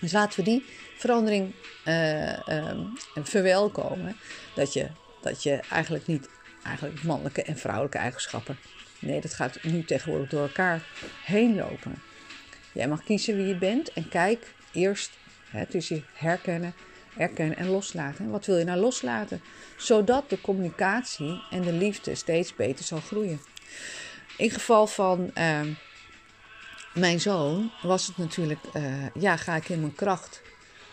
Dus 0.00 0.12
laten 0.12 0.38
we 0.38 0.44
die 0.44 0.64
verandering 0.96 1.54
uh, 1.84 2.32
verwelkomen. 3.14 4.16
Dat 4.54 4.72
je, 4.72 4.88
dat 5.22 5.42
je 5.42 5.60
eigenlijk 5.70 6.06
niet 6.06 6.28
eigenlijk 6.64 7.02
mannelijke 7.02 7.42
en 7.42 7.58
vrouwelijke 7.58 7.98
eigenschappen. 7.98 8.58
Nee, 8.98 9.20
dat 9.20 9.34
gaat 9.34 9.62
nu 9.62 9.84
tegenwoordig 9.84 10.28
door 10.28 10.42
elkaar 10.42 10.82
heen 11.24 11.54
lopen. 11.54 12.02
Jij 12.72 12.88
mag 12.88 13.04
kiezen 13.04 13.36
wie 13.36 13.46
je 13.46 13.56
bent 13.56 13.92
en 13.92 14.08
kijk 14.08 14.54
eerst 14.72 15.10
hè, 15.50 15.66
tussen 15.66 16.04
herkennen, 16.12 16.74
erkennen 17.16 17.56
en 17.56 17.68
loslaten. 17.68 18.30
Wat 18.30 18.46
wil 18.46 18.56
je 18.56 18.64
nou 18.64 18.80
loslaten? 18.80 19.42
Zodat 19.76 20.30
de 20.30 20.40
communicatie 20.40 21.42
en 21.50 21.62
de 21.62 21.72
liefde 21.72 22.14
steeds 22.14 22.54
beter 22.54 22.84
zal 22.84 23.00
groeien. 23.00 23.40
In 24.36 24.50
geval 24.50 24.86
van 24.86 25.30
ehm, 25.34 25.68
mijn 26.94 27.20
zoon 27.20 27.70
was 27.82 28.06
het 28.06 28.16
natuurlijk, 28.16 28.60
uh, 28.74 28.84
ja, 29.14 29.36
ga 29.36 29.56
ik 29.56 29.68
in 29.68 29.80
mijn 29.80 29.94
kracht 29.94 30.40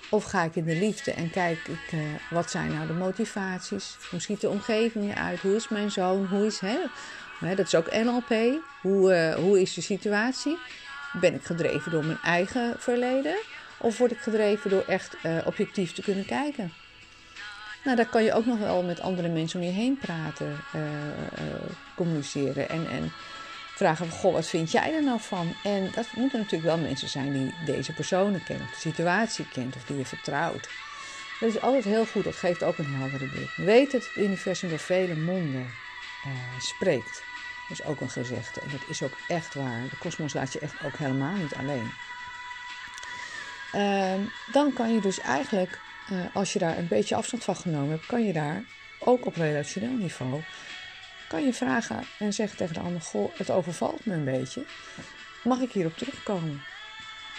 of 0.09 0.23
ga 0.23 0.43
ik 0.43 0.55
in 0.55 0.65
de 0.65 0.75
liefde 0.75 1.11
en 1.11 1.29
kijk 1.29 1.67
ik, 1.67 1.91
uh, 1.93 1.99
wat 2.29 2.51
zijn 2.51 2.73
nou 2.73 2.87
de 2.87 2.93
motivaties? 2.93 3.97
Hoe 4.09 4.19
ziet 4.19 4.41
de 4.41 4.49
omgeving 4.49 5.11
eruit? 5.11 5.39
Hoe 5.39 5.55
is 5.55 5.67
mijn 5.67 5.91
zoon? 5.91 6.25
Hoe 6.25 6.45
is, 6.45 6.59
hè, 6.59 6.77
dat 7.55 7.65
is 7.65 7.75
ook 7.75 7.91
NLP. 7.91 8.61
Hoe, 8.81 9.13
uh, 9.13 9.35
hoe 9.35 9.61
is 9.61 9.73
de 9.73 9.81
situatie? 9.81 10.57
Ben 11.19 11.33
ik 11.33 11.43
gedreven 11.43 11.91
door 11.91 12.05
mijn 12.05 12.19
eigen 12.23 12.75
verleden? 12.77 13.35
Of 13.79 13.97
word 13.97 14.11
ik 14.11 14.19
gedreven 14.19 14.69
door 14.69 14.83
echt 14.87 15.17
objectief 15.45 15.93
te 15.93 16.01
kunnen 16.01 16.25
kijken? 16.25 16.73
Nou, 17.83 17.95
daar 17.95 18.09
kan 18.09 18.23
je 18.23 18.33
ook 18.33 18.45
nog 18.45 18.59
wel 18.59 18.83
met 18.83 18.99
andere 18.99 19.27
mensen 19.27 19.59
om 19.59 19.65
je 19.65 19.71
heen 19.71 19.97
praten, 19.97 20.57
communiceren 21.95 22.69
en, 22.69 22.87
en 22.89 23.11
vragen 23.75 24.07
van, 24.07 24.17
goh, 24.17 24.33
wat 24.33 24.47
vind 24.47 24.71
jij 24.71 24.93
er 24.93 25.03
nou 25.03 25.19
van? 25.19 25.55
En 25.63 25.91
dat 25.95 26.07
moeten 26.15 26.39
natuurlijk 26.39 26.75
wel 26.75 26.77
mensen 26.77 27.09
zijn 27.09 27.33
die 27.33 27.53
deze 27.65 27.93
personen 27.93 28.43
kennen, 28.43 28.65
of 28.65 28.73
de 28.73 28.79
situatie 28.79 29.47
kent, 29.53 29.75
of 29.75 29.83
die 29.83 29.97
je 29.97 30.05
vertrouwt. 30.05 30.69
Dat 31.39 31.49
is 31.49 31.61
altijd 31.61 31.83
heel 31.83 32.05
goed, 32.05 32.23
dat 32.23 32.35
geeft 32.35 32.63
ook 32.63 32.77
een 32.77 32.95
heldere 32.95 33.27
blik. 33.27 33.53
Weet 33.55 33.91
dat 33.91 34.05
het 34.05 34.23
universum 34.23 34.69
door 34.69 34.79
vele 34.79 35.15
monden 35.15 35.67
spreekt. 36.59 37.23
Dat 37.69 37.79
is 37.79 37.85
ook 37.85 38.01
een 38.01 38.09
gezegde 38.09 38.61
en 38.61 38.67
dat 38.71 38.81
is 38.87 39.03
ook 39.03 39.17
echt 39.27 39.53
waar. 39.53 39.81
De 39.89 39.97
kosmos 39.97 40.33
laat 40.33 40.53
je 40.53 40.59
echt 40.59 40.83
ook 40.83 40.97
helemaal 40.97 41.35
niet 41.35 41.55
alleen. 41.55 41.91
Uh, 43.75 44.13
dan 44.51 44.73
kan 44.73 44.93
je 44.93 45.01
dus 45.01 45.19
eigenlijk, 45.19 45.79
uh, 46.11 46.25
als 46.33 46.53
je 46.53 46.59
daar 46.59 46.77
een 46.77 46.87
beetje 46.87 47.15
afstand 47.15 47.43
van 47.43 47.55
genomen 47.55 47.89
hebt, 47.89 48.05
kan 48.05 48.25
je 48.25 48.33
daar 48.33 48.63
ook 48.99 49.25
op 49.25 49.35
relationeel 49.35 49.97
niveau 49.97 50.41
kan 51.29 51.45
je 51.45 51.53
vragen 51.53 52.03
en 52.19 52.33
zeggen 52.33 52.57
tegen 52.57 52.73
de 52.73 52.79
ander: 52.79 53.01
Goh, 53.01 53.35
het 53.37 53.51
overvalt 53.51 54.05
me 54.05 54.13
een 54.13 54.23
beetje. 54.23 54.65
Mag 55.43 55.59
ik 55.59 55.71
hierop 55.71 55.97
terugkomen? 55.97 56.61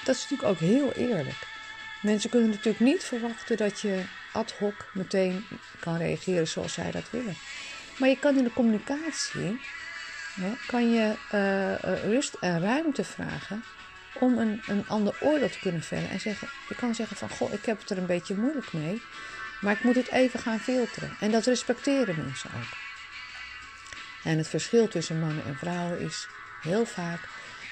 Dat 0.05 0.15
is 0.15 0.23
natuurlijk 0.23 0.49
ook 0.49 0.69
heel 0.69 0.93
eerlijk. 0.93 1.49
Mensen 2.03 2.31
kunnen 2.31 2.49
natuurlijk 2.51 2.85
niet 2.85 3.05
verwachten 3.05 3.57
dat 3.57 3.81
je 3.81 4.05
ad 4.33 4.53
hoc 4.53 4.91
meteen 4.95 5.45
kan 5.81 5.97
reageren 5.97 6.49
zoals 6.49 6.73
zij 6.73 6.91
dat 6.91 7.11
willen. 7.11 7.37
Maar 7.99 8.09
je 8.09 8.19
kan 8.19 8.37
in 8.37 8.45
de 8.45 8.53
communicatie 8.53 9.61
hè, 10.35 10.53
kan 10.67 10.91
je, 10.91 11.15
uh, 11.33 12.03
rust 12.05 12.35
en 12.35 12.61
ruimte 12.61 13.05
vragen 13.05 13.65
om 14.15 14.39
een, 14.39 14.63
een 14.67 14.89
ander 14.89 15.17
oordeel 15.21 15.51
te 15.51 15.59
kunnen 15.59 15.83
vellen. 15.83 16.11
En 16.11 16.21
zeggen, 16.21 16.49
je 16.69 16.75
kan 16.75 16.95
zeggen 16.95 17.17
van, 17.17 17.31
goh, 17.31 17.53
ik 17.53 17.65
heb 17.65 17.81
het 17.81 17.91
er 17.91 17.99
een 17.99 18.07
beetje 18.07 18.35
moeilijk 18.35 18.73
mee, 18.73 19.03
maar 19.61 19.73
ik 19.73 19.85
moet 19.85 19.95
het 19.95 20.11
even 20.11 20.41
gaan 20.41 20.61
filteren. 20.61 21.17
En 21.21 21.31
dat 21.31 21.45
respecteren 21.45 22.17
mensen 22.17 22.51
ook. 22.57 22.77
En 24.25 24.39
het 24.39 24.49
verschil 24.49 24.89
tussen 24.89 25.21
mannen 25.21 25.45
en 25.45 25.57
vrouwen 25.57 26.01
is 26.01 26.29
heel 26.63 26.87
vaak 26.87 27.21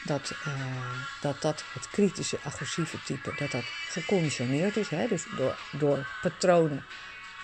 dat 0.05 0.33
uh, 0.47 0.55
dat, 1.21 1.43
dat 1.43 1.65
het 1.73 1.91
kritische, 1.91 2.39
agressieve 2.43 3.03
type, 3.05 3.33
dat 3.37 3.51
dat 3.51 3.65
geconditioneerd 3.89 4.77
is. 4.77 4.89
Hè? 4.89 5.09
Dus 5.09 5.25
door, 5.37 5.57
door 5.73 6.07
patronen 6.23 6.85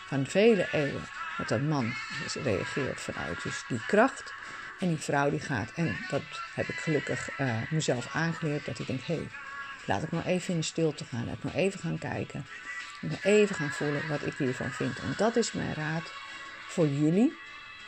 van 0.07 0.27
vele 0.27 0.69
eeuwen. 0.73 1.09
Dat 1.37 1.51
een 1.51 1.69
man 1.69 1.95
reageert 2.43 3.01
vanuit 3.01 3.43
dus 3.43 3.65
die 3.69 3.81
kracht. 3.87 4.33
En 4.85 4.91
die 4.91 4.99
vrouw 4.99 5.31
die 5.31 5.41
gaat. 5.41 5.73
En 5.75 5.97
dat 6.11 6.23
heb 6.55 6.69
ik 6.69 6.75
gelukkig 6.75 7.39
uh, 7.41 7.71
mezelf 7.71 8.15
aangeleerd. 8.15 8.67
Dat 8.67 8.79
ik 8.79 8.87
denk, 8.87 9.01
hé, 9.03 9.15
hey, 9.15 9.29
laat 9.87 10.03
ik 10.03 10.11
maar 10.11 10.27
even 10.27 10.55
in 10.55 10.61
de 10.61 10.67
stilte 10.67 11.05
gaan. 11.05 11.25
Laat 11.27 11.35
ik 11.35 11.43
maar 11.43 11.55
even 11.55 11.81
gaan 11.81 11.99
kijken. 11.99 12.47
En 13.01 13.11
even 13.23 13.57
gaan 13.57 13.71
voelen 13.71 14.09
wat 14.09 14.27
ik 14.27 14.35
hiervan 14.35 14.71
vind. 14.71 14.99
En 14.99 15.15
dat 15.17 15.37
is 15.37 15.53
mijn 15.53 15.75
raad 15.75 16.13
voor 16.67 16.89
jullie 16.89 17.33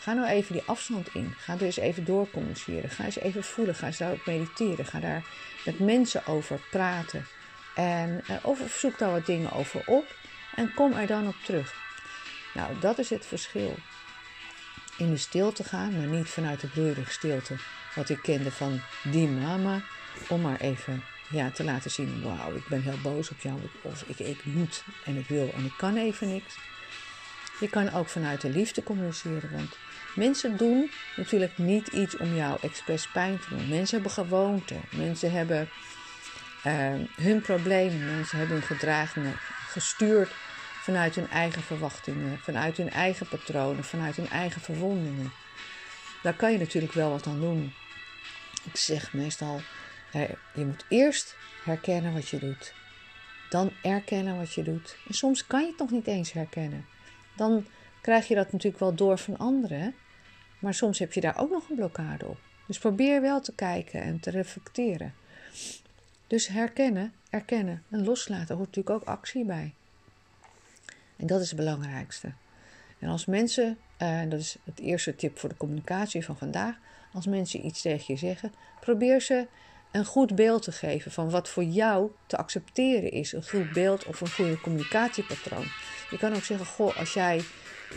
Ga 0.00 0.12
nou 0.12 0.28
even 0.28 0.52
die 0.52 0.62
afstand 0.66 1.14
in. 1.14 1.34
Ga 1.36 1.58
eens 1.58 1.76
even 1.76 2.04
doorcommuniceren. 2.04 2.90
Ga 2.90 3.04
eens 3.04 3.18
even 3.18 3.44
voelen. 3.44 3.74
Ga 3.74 3.86
eens 3.86 3.98
daarop 3.98 4.26
mediteren. 4.26 4.86
Ga 4.86 5.00
daar 5.00 5.24
met 5.64 5.78
mensen 5.78 6.26
over 6.26 6.60
praten. 6.70 7.26
En, 7.74 8.22
eh, 8.26 8.36
of, 8.42 8.60
zoek 8.78 8.98
daar 8.98 9.10
wat 9.10 9.26
dingen 9.26 9.52
over 9.52 9.82
op. 9.86 10.16
En 10.54 10.74
kom 10.74 10.92
er 10.92 11.06
dan 11.06 11.28
op 11.28 11.36
terug. 11.44 11.74
Nou, 12.54 12.78
dat 12.80 12.98
is 12.98 13.10
het 13.10 13.26
verschil. 13.26 13.74
In 14.98 15.10
de 15.10 15.16
stilte 15.16 15.64
gaan, 15.64 15.96
maar 15.96 16.06
niet 16.06 16.28
vanuit 16.28 16.60
de 16.60 16.66
broerige 16.66 17.12
stilte. 17.12 17.54
Wat 17.94 18.08
ik 18.08 18.22
kende 18.22 18.50
van 18.50 18.80
die 19.02 19.28
mama. 19.28 19.82
Om 20.28 20.40
maar 20.40 20.60
even 20.60 21.04
ja, 21.30 21.50
te 21.50 21.64
laten 21.64 21.90
zien: 21.90 22.22
wauw, 22.22 22.54
ik 22.54 22.68
ben 22.68 22.82
heel 22.82 22.98
boos 23.02 23.30
op 23.30 23.40
jou. 23.40 23.58
Of 23.82 24.02
ik, 24.02 24.18
ik 24.18 24.44
moet 24.44 24.84
en 25.04 25.16
ik 25.16 25.28
wil 25.28 25.52
en 25.54 25.64
ik 25.64 25.74
kan 25.76 25.96
even 25.96 26.28
niks. 26.28 26.54
Je 27.60 27.68
kan 27.68 27.92
ook 27.92 28.08
vanuit 28.08 28.40
de 28.40 28.50
liefde 28.50 28.82
communiceren. 28.82 29.52
Want 29.52 29.76
Mensen 30.16 30.56
doen 30.56 30.90
natuurlijk 31.16 31.58
niet 31.58 31.88
iets 31.88 32.16
om 32.16 32.34
jou 32.34 32.58
expres 32.60 33.08
pijn 33.08 33.38
te 33.38 33.48
doen. 33.48 33.68
Mensen 33.68 33.94
hebben 33.94 34.24
gewoonten. 34.24 34.80
Mensen 34.90 35.32
hebben 35.32 35.68
uh, 36.66 36.94
hun 37.16 37.40
problemen. 37.40 38.16
Mensen 38.16 38.38
hebben 38.38 38.56
hun 38.56 38.66
gedragingen 38.66 39.36
gestuurd 39.68 40.28
vanuit 40.86 41.14
hun 41.14 41.28
eigen 41.28 41.62
verwachtingen, 41.62 42.38
vanuit 42.38 42.76
hun 42.76 42.90
eigen 42.90 43.28
patronen, 43.28 43.84
vanuit 43.84 44.16
hun 44.16 44.28
eigen 44.28 44.60
verwondingen. 44.60 45.32
Daar 46.22 46.34
kan 46.34 46.52
je 46.52 46.58
natuurlijk 46.58 46.92
wel 46.92 47.10
wat 47.10 47.26
aan 47.26 47.40
doen. 47.40 47.72
Ik 48.64 48.76
zeg 48.76 49.12
meestal: 49.12 49.60
je 50.54 50.64
moet 50.64 50.84
eerst 50.88 51.36
herkennen 51.64 52.12
wat 52.12 52.28
je 52.28 52.38
doet. 52.38 52.74
Dan 53.50 53.70
erkennen 53.82 54.36
wat 54.36 54.54
je 54.54 54.62
doet. 54.62 54.96
En 55.08 55.14
soms 55.14 55.46
kan 55.46 55.60
je 55.60 55.66
het 55.66 55.78
nog 55.78 55.90
niet 55.90 56.06
eens 56.06 56.32
herkennen. 56.32 56.86
Dan 57.36 57.66
krijg 58.00 58.28
je 58.28 58.34
dat 58.34 58.52
natuurlijk 58.52 58.80
wel 58.82 58.94
door 58.94 59.18
van 59.18 59.36
anderen. 59.36 59.94
Maar 60.58 60.74
soms 60.74 60.98
heb 60.98 61.12
je 61.12 61.20
daar 61.20 61.38
ook 61.38 61.50
nog 61.50 61.68
een 61.68 61.76
blokkade 61.76 62.26
op. 62.26 62.38
Dus 62.66 62.78
probeer 62.78 63.20
wel 63.20 63.40
te 63.40 63.54
kijken 63.54 64.02
en 64.02 64.20
te 64.20 64.30
reflecteren. 64.30 65.14
Dus 66.26 66.48
herkennen, 66.48 67.12
erkennen 67.30 67.82
en 67.90 68.04
loslaten 68.04 68.56
hoort 68.56 68.76
natuurlijk 68.76 68.96
ook 68.96 69.08
actie 69.08 69.44
bij. 69.44 69.74
En 71.16 71.26
dat 71.26 71.40
is 71.40 71.48
het 71.48 71.58
belangrijkste. 71.58 72.32
En 72.98 73.08
als 73.08 73.26
mensen, 73.26 73.78
en 73.96 74.24
eh, 74.24 74.30
dat 74.30 74.40
is 74.40 74.56
het 74.64 74.80
eerste 74.80 75.16
tip 75.16 75.38
voor 75.38 75.48
de 75.48 75.56
communicatie 75.56 76.24
van 76.24 76.36
vandaag, 76.36 76.74
als 77.12 77.26
mensen 77.26 77.66
iets 77.66 77.82
tegen 77.82 78.04
je 78.06 78.16
zeggen, 78.16 78.52
probeer 78.80 79.20
ze 79.20 79.46
een 79.90 80.04
goed 80.04 80.34
beeld 80.34 80.62
te 80.62 80.72
geven 80.72 81.12
van 81.12 81.30
wat 81.30 81.48
voor 81.48 81.64
jou 81.64 82.10
te 82.26 82.36
accepteren 82.36 83.10
is. 83.10 83.32
Een 83.32 83.48
goed 83.48 83.72
beeld 83.72 84.04
of 84.04 84.20
een 84.20 84.30
goede 84.30 84.60
communicatiepatroon. 84.60 85.66
Je 86.10 86.18
kan 86.18 86.34
ook 86.34 86.42
zeggen, 86.42 86.66
goh, 86.66 86.98
als 86.98 87.12
jij 87.12 87.42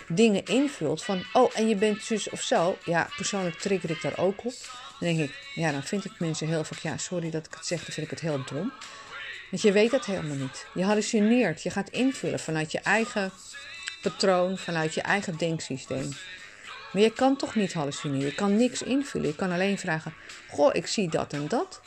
dingen 0.07 0.45
invult 0.45 1.03
van, 1.03 1.23
oh, 1.33 1.51
en 1.55 1.67
je 1.67 1.75
bent 1.75 2.03
zus 2.03 2.29
of 2.29 2.41
zo. 2.41 2.77
Ja, 2.85 3.09
persoonlijk 3.15 3.55
trigger 3.55 3.89
ik 3.89 4.01
daar 4.01 4.17
ook 4.17 4.45
op. 4.45 4.53
Dan 4.99 5.15
denk 5.15 5.19
ik, 5.19 5.51
ja, 5.55 5.71
dan 5.71 5.83
vind 5.83 6.05
ik 6.05 6.19
mensen 6.19 6.47
heel 6.47 6.63
vaak, 6.63 6.79
ja, 6.79 6.97
sorry 6.97 7.29
dat 7.29 7.45
ik 7.45 7.53
het 7.53 7.65
zeg, 7.65 7.85
dan 7.85 7.93
vind 7.93 8.05
ik 8.05 8.11
het 8.11 8.21
heel 8.21 8.43
dom. 8.45 8.71
Want 9.49 9.61
je 9.61 9.71
weet 9.71 9.91
dat 9.91 10.05
helemaal 10.05 10.35
niet. 10.35 10.65
Je 10.73 10.83
hallucineert, 10.83 11.63
je 11.63 11.69
gaat 11.69 11.89
invullen 11.89 12.39
vanuit 12.39 12.71
je 12.71 12.79
eigen 12.79 13.31
patroon, 14.01 14.57
vanuit 14.57 14.93
je 14.93 15.01
eigen 15.01 15.37
denksysteem. 15.37 16.09
Maar 16.91 17.01
je 17.01 17.13
kan 17.13 17.35
toch 17.35 17.55
niet 17.55 17.73
hallucineren, 17.73 18.25
je 18.25 18.35
kan 18.35 18.55
niks 18.55 18.81
invullen. 18.81 19.27
Je 19.27 19.35
kan 19.35 19.51
alleen 19.51 19.77
vragen, 19.77 20.13
goh, 20.49 20.75
ik 20.75 20.87
zie 20.87 21.09
dat 21.09 21.33
en 21.33 21.47
dat. 21.47 21.81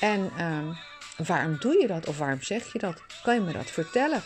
En 0.00 0.30
uh, 0.38 0.78
waarom 1.26 1.56
doe 1.60 1.80
je 1.80 1.86
dat 1.86 2.06
of 2.06 2.18
waarom 2.18 2.42
zeg 2.42 2.72
je 2.72 2.78
dat? 2.78 3.02
Kan 3.22 3.34
je 3.34 3.40
me 3.40 3.52
dat 3.52 3.70
vertellen? 3.70 4.22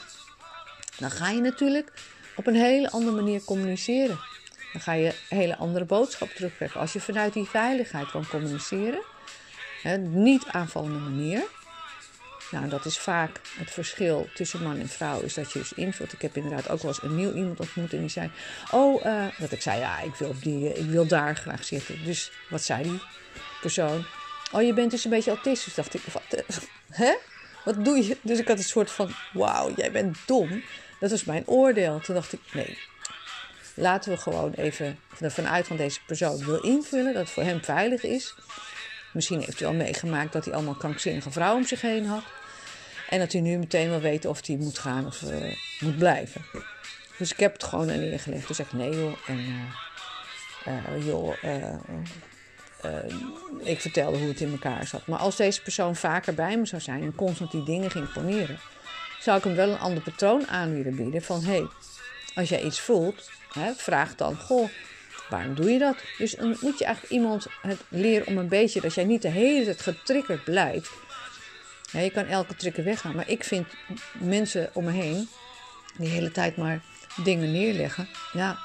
Dan 0.99 1.11
ga 1.11 1.31
je 1.31 1.41
natuurlijk 1.41 1.93
op 2.37 2.47
een 2.47 2.55
hele 2.55 2.91
andere 2.91 3.17
manier 3.17 3.45
communiceren. 3.45 4.19
Dan 4.73 4.81
ga 4.81 4.93
je 4.93 5.15
een 5.31 5.37
hele 5.37 5.57
andere 5.57 5.85
boodschap 5.85 6.29
terugkrijgen. 6.29 6.81
Als 6.81 6.93
je 6.93 7.01
vanuit 7.01 7.33
die 7.33 7.49
veiligheid 7.49 8.11
kan 8.11 8.27
communiceren, 8.27 9.03
hè, 9.83 9.97
niet 9.99 10.47
aanvallende 10.47 10.99
manier. 10.99 11.43
Nou, 12.53 12.69
dat 12.69 12.85
is 12.85 12.99
vaak 12.99 13.41
het 13.59 13.71
verschil 13.71 14.29
tussen 14.35 14.63
man 14.63 14.81
en 14.81 14.89
vrouw, 14.89 15.21
is 15.21 15.35
dat 15.35 15.53
je 15.53 15.59
dus 15.59 15.73
invult. 15.73 16.13
Ik 16.13 16.23
heb 16.23 16.37
inderdaad 16.37 16.69
ook 16.69 16.83
wel 16.83 16.91
eens 16.91 17.03
een 17.03 17.17
nieuw 17.17 17.33
iemand 17.33 17.61
ontmoet 17.61 17.93
en 17.93 17.99
die 17.99 18.09
zei: 18.09 18.31
Oh, 18.71 19.05
uh, 19.05 19.25
dat 19.39 19.53
ik 19.53 19.63
zei, 19.63 19.79
ja, 19.81 20.01
ik 20.01 20.15
wil, 20.15 20.35
die, 20.41 20.73
ik 20.73 20.91
wil 20.91 21.07
daar 21.07 21.37
graag 21.37 21.65
zitten. 21.65 22.05
Dus 22.05 22.33
wat 22.51 22.63
zei 22.63 22.83
die 22.83 23.03
persoon? 23.61 24.05
Oh, 24.53 24.63
je 24.63 24.75
bent 24.75 24.91
dus 24.91 25.05
een 25.05 25.11
beetje 25.11 25.31
autistisch. 25.31 25.75
Dacht 25.75 25.95
ik, 25.95 26.03
wat, 26.13 26.23
uh, 26.31 26.57
hè? 26.91 27.15
Wat 27.65 27.85
doe 27.85 28.05
je? 28.05 28.17
Dus 28.23 28.39
ik 28.39 28.49
had 28.49 28.59
een 28.59 28.65
soort 28.65 28.91
van: 28.91 29.15
Wauw, 29.33 29.73
jij 29.77 29.93
bent 29.93 30.17
dom. 30.27 30.63
Dat 31.01 31.11
was 31.11 31.25
mijn 31.25 31.47
oordeel. 31.47 32.01
Toen 32.01 32.15
dacht 32.15 32.33
ik, 32.33 32.41
nee, 32.53 32.79
laten 33.75 34.13
we 34.13 34.17
gewoon 34.17 34.53
even 34.53 34.99
ervan 35.21 35.49
uit 35.49 35.67
van 35.67 35.77
deze 35.77 35.99
persoon 36.07 36.45
wil 36.45 36.61
invullen. 36.63 37.13
Dat 37.13 37.23
het 37.23 37.31
voor 37.31 37.43
hem 37.43 37.65
veilig 37.65 38.03
is. 38.03 38.35
Misschien 39.13 39.41
heeft 39.41 39.59
hij 39.59 39.69
al 39.69 39.75
meegemaakt 39.75 40.33
dat 40.33 40.45
hij 40.45 40.55
allemaal 40.55 40.75
krankzinnige 40.75 41.31
vrouwen 41.31 41.61
om 41.61 41.67
zich 41.67 41.81
heen 41.81 42.07
had. 42.07 42.23
En 43.13 43.19
dat 43.19 43.33
hij 43.33 43.41
nu 43.41 43.59
meteen 43.59 43.89
wil 43.89 44.01
weten 44.01 44.31
of 44.31 44.47
hij 44.47 44.57
moet 44.57 44.79
gaan 44.79 45.07
of 45.07 45.23
uh, 45.23 45.57
moet 45.81 45.99
blijven. 45.99 46.45
Dus 47.19 47.33
ik 47.33 47.39
heb 47.39 47.53
het 47.53 47.65
gewoon 47.65 47.87
neergelegd. 47.87 48.49
Dus 48.49 48.57
zeg 48.57 48.73
nee 48.73 48.91
joh. 48.91 49.13
En 49.27 49.39
uh, 50.69 51.07
joh, 51.07 51.35
ik 53.63 53.81
vertelde 53.81 54.19
hoe 54.19 54.29
het 54.29 54.41
in 54.41 54.51
elkaar 54.51 54.87
zat. 54.87 55.07
Maar 55.07 55.19
als 55.19 55.37
deze 55.37 55.63
persoon 55.63 55.97
vaker 55.97 56.35
bij 56.35 56.59
me 56.59 56.67
zou 56.67 56.83
zijn 56.83 57.03
en 57.03 57.15
constant 57.15 57.51
die 57.51 57.65
dingen 57.65 57.91
ging 57.91 58.13
poneren, 58.13 58.59
zou 59.21 59.39
ik 59.39 59.45
hem 59.45 59.55
wel 59.55 59.71
een 59.71 59.79
ander 59.79 60.03
patroon 60.03 60.47
aan 60.47 60.75
willen 60.75 60.97
bieden. 60.97 61.23
Van 61.23 61.45
hé, 61.45 61.51
hey, 61.51 61.67
als 62.35 62.49
jij 62.49 62.63
iets 62.63 62.81
voelt, 62.81 63.31
hè, 63.53 63.73
vraag 63.75 64.15
dan, 64.15 64.37
goh, 64.37 64.69
waarom 65.29 65.55
doe 65.55 65.71
je 65.71 65.79
dat? 65.79 65.97
Dus 66.19 66.35
dan 66.35 66.57
moet 66.61 66.79
je 66.79 66.85
eigenlijk 66.85 67.15
iemand 67.15 67.47
het 67.63 67.81
leren 67.89 68.27
om 68.27 68.39
een 68.39 68.49
beetje, 68.49 68.81
dat 68.81 68.95
jij 68.95 69.05
niet 69.05 69.23
de 69.23 69.29
hele 69.29 69.65
tijd 69.65 69.81
getriggerd 69.81 70.45
blijft. 70.45 70.91
Je 72.01 72.11
kan 72.11 72.27
elke 72.27 72.57
trigger 72.57 72.85
weggaan, 72.85 73.17
maar 73.17 73.29
ik 73.29 73.45
vind 73.45 73.67
mensen 74.13 74.71
om 74.73 74.85
me 74.85 74.91
heen 74.91 75.29
die 75.97 76.09
de 76.09 76.15
hele 76.15 76.31
tijd 76.31 76.57
maar 76.57 76.81
dingen 77.17 77.53
neerleggen. 77.53 78.09
Ja, 78.33 78.59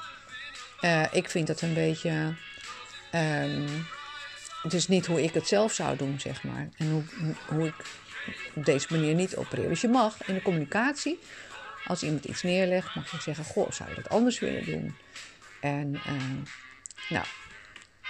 uh, 0.80 1.04
ik 1.12 1.30
vind 1.30 1.46
dat 1.46 1.60
een 1.60 1.74
beetje. 1.74 2.34
Um, 3.14 3.86
het 4.62 4.74
is 4.74 4.88
niet 4.88 5.06
hoe 5.06 5.22
ik 5.22 5.34
het 5.34 5.48
zelf 5.48 5.72
zou 5.72 5.96
doen, 5.96 6.20
zeg 6.20 6.42
maar. 6.42 6.68
En 6.76 6.90
hoe, 6.90 7.02
hoe 7.46 7.66
ik 7.66 7.74
op 8.54 8.64
deze 8.64 8.86
manier 8.90 9.14
niet 9.14 9.36
opereer. 9.36 9.68
Dus 9.68 9.80
je 9.80 9.88
mag 9.88 10.26
in 10.26 10.34
de 10.34 10.42
communicatie, 10.42 11.18
als 11.84 12.02
iemand 12.02 12.24
iets 12.24 12.42
neerlegt, 12.42 12.94
mag 12.94 13.10
je 13.10 13.20
zeggen: 13.20 13.44
Goh, 13.44 13.70
zou 13.70 13.88
je 13.88 13.94
dat 13.94 14.08
anders 14.08 14.38
willen 14.38 14.64
doen? 14.64 14.96
En 15.60 15.94
uh, 15.94 16.12
nou, 17.08 17.24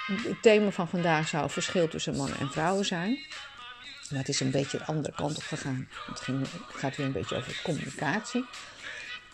het 0.06 0.42
thema 0.42 0.70
van 0.70 0.88
vandaag 0.88 1.28
zou 1.28 1.50
verschil 1.50 1.88
tussen 1.88 2.16
mannen 2.16 2.38
en 2.38 2.50
vrouwen 2.50 2.84
zijn. 2.84 3.18
Maar 4.10 4.18
het 4.18 4.28
is 4.28 4.40
een 4.40 4.50
beetje 4.50 4.78
de 4.78 4.84
andere 4.84 5.14
kant 5.14 5.36
op 5.36 5.42
gegaan. 5.42 5.88
Het, 6.06 6.20
ging, 6.20 6.46
gaat 6.68 6.96
weer 6.96 7.06
een 7.06 7.12
beetje 7.12 7.36
over 7.36 7.60
communicatie. 7.62 8.44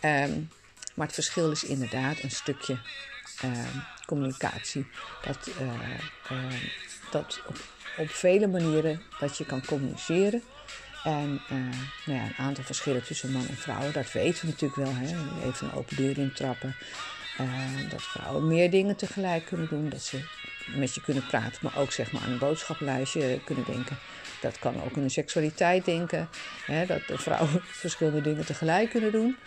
Um, 0.01 0.49
maar 0.93 1.05
het 1.05 1.15
verschil 1.15 1.51
is 1.51 1.63
inderdaad 1.63 2.23
een 2.23 2.31
stukje 2.31 2.77
uh, 3.45 3.51
communicatie. 4.05 4.87
Dat, 5.25 5.49
uh, 5.61 5.67
uh, 6.31 6.53
dat 7.11 7.41
op, 7.47 7.57
op, 7.97 8.09
vele 8.09 8.47
manieren 8.47 9.01
dat 9.19 9.37
je 9.37 9.45
kan 9.45 9.65
communiceren. 9.65 10.43
En 11.03 11.41
nou 12.05 12.19
ja, 12.19 12.23
een 12.23 12.37
aantal 12.37 12.63
verschillen 12.63 13.03
tussen 13.03 13.31
man 13.31 13.47
en 13.47 13.57
vrouw, 13.57 13.91
dat 13.91 14.11
weten 14.11 14.45
we 14.45 14.51
natuurlijk 14.51 14.81
wel. 14.81 14.93
Hè? 14.95 15.07
Even 15.47 15.67
een 15.67 15.73
open 15.73 15.95
deur 15.95 16.17
intrappen. 16.17 16.75
dat 17.89 18.01
vrouwen 18.01 18.47
meer 18.47 18.71
dingen 18.71 18.95
tegelijk 18.95 19.45
kunnen 19.45 19.67
doen. 19.67 19.89
Dat 19.89 20.01
ze 20.01 20.23
met 20.75 20.95
je 20.95 21.01
kunnen 21.01 21.25
praten, 21.25 21.59
maar 21.61 21.77
ook 21.77 21.91
zeg 21.91 22.11
maar 22.11 22.21
aan 22.21 22.31
een 22.31 22.37
boodschappenlijstje 22.37 23.39
kunnen 23.45 23.65
denken. 23.65 23.97
Dat 24.45 24.59
kan 24.59 24.83
ook 24.83 24.93
de 24.93 25.09
seksualiteit 25.09 25.85
denken. 25.85 26.29
Hè? 26.65 26.85
Dat 26.85 27.01
de 27.07 27.17
vrouwen 27.17 27.61
verschillende 27.85 28.21
dingen 28.21 28.45
tegelijk 28.45 28.89
kunnen 28.89 29.11
doen 29.11 29.37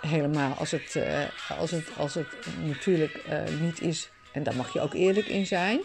helemaal 0.00 0.54
als 0.54 0.70
het, 0.70 0.94
uh, 0.96 1.24
als 1.58 1.70
het, 1.70 1.84
als 1.96 2.14
het 2.14 2.26
natuurlijk 2.64 3.24
uh, 3.28 3.60
niet 3.60 3.80
is. 3.80 4.10
En 4.32 4.42
daar 4.42 4.56
mag 4.56 4.72
je 4.72 4.80
ook 4.80 4.94
eerlijk 4.94 5.26
in 5.26 5.46
zijn. 5.46 5.80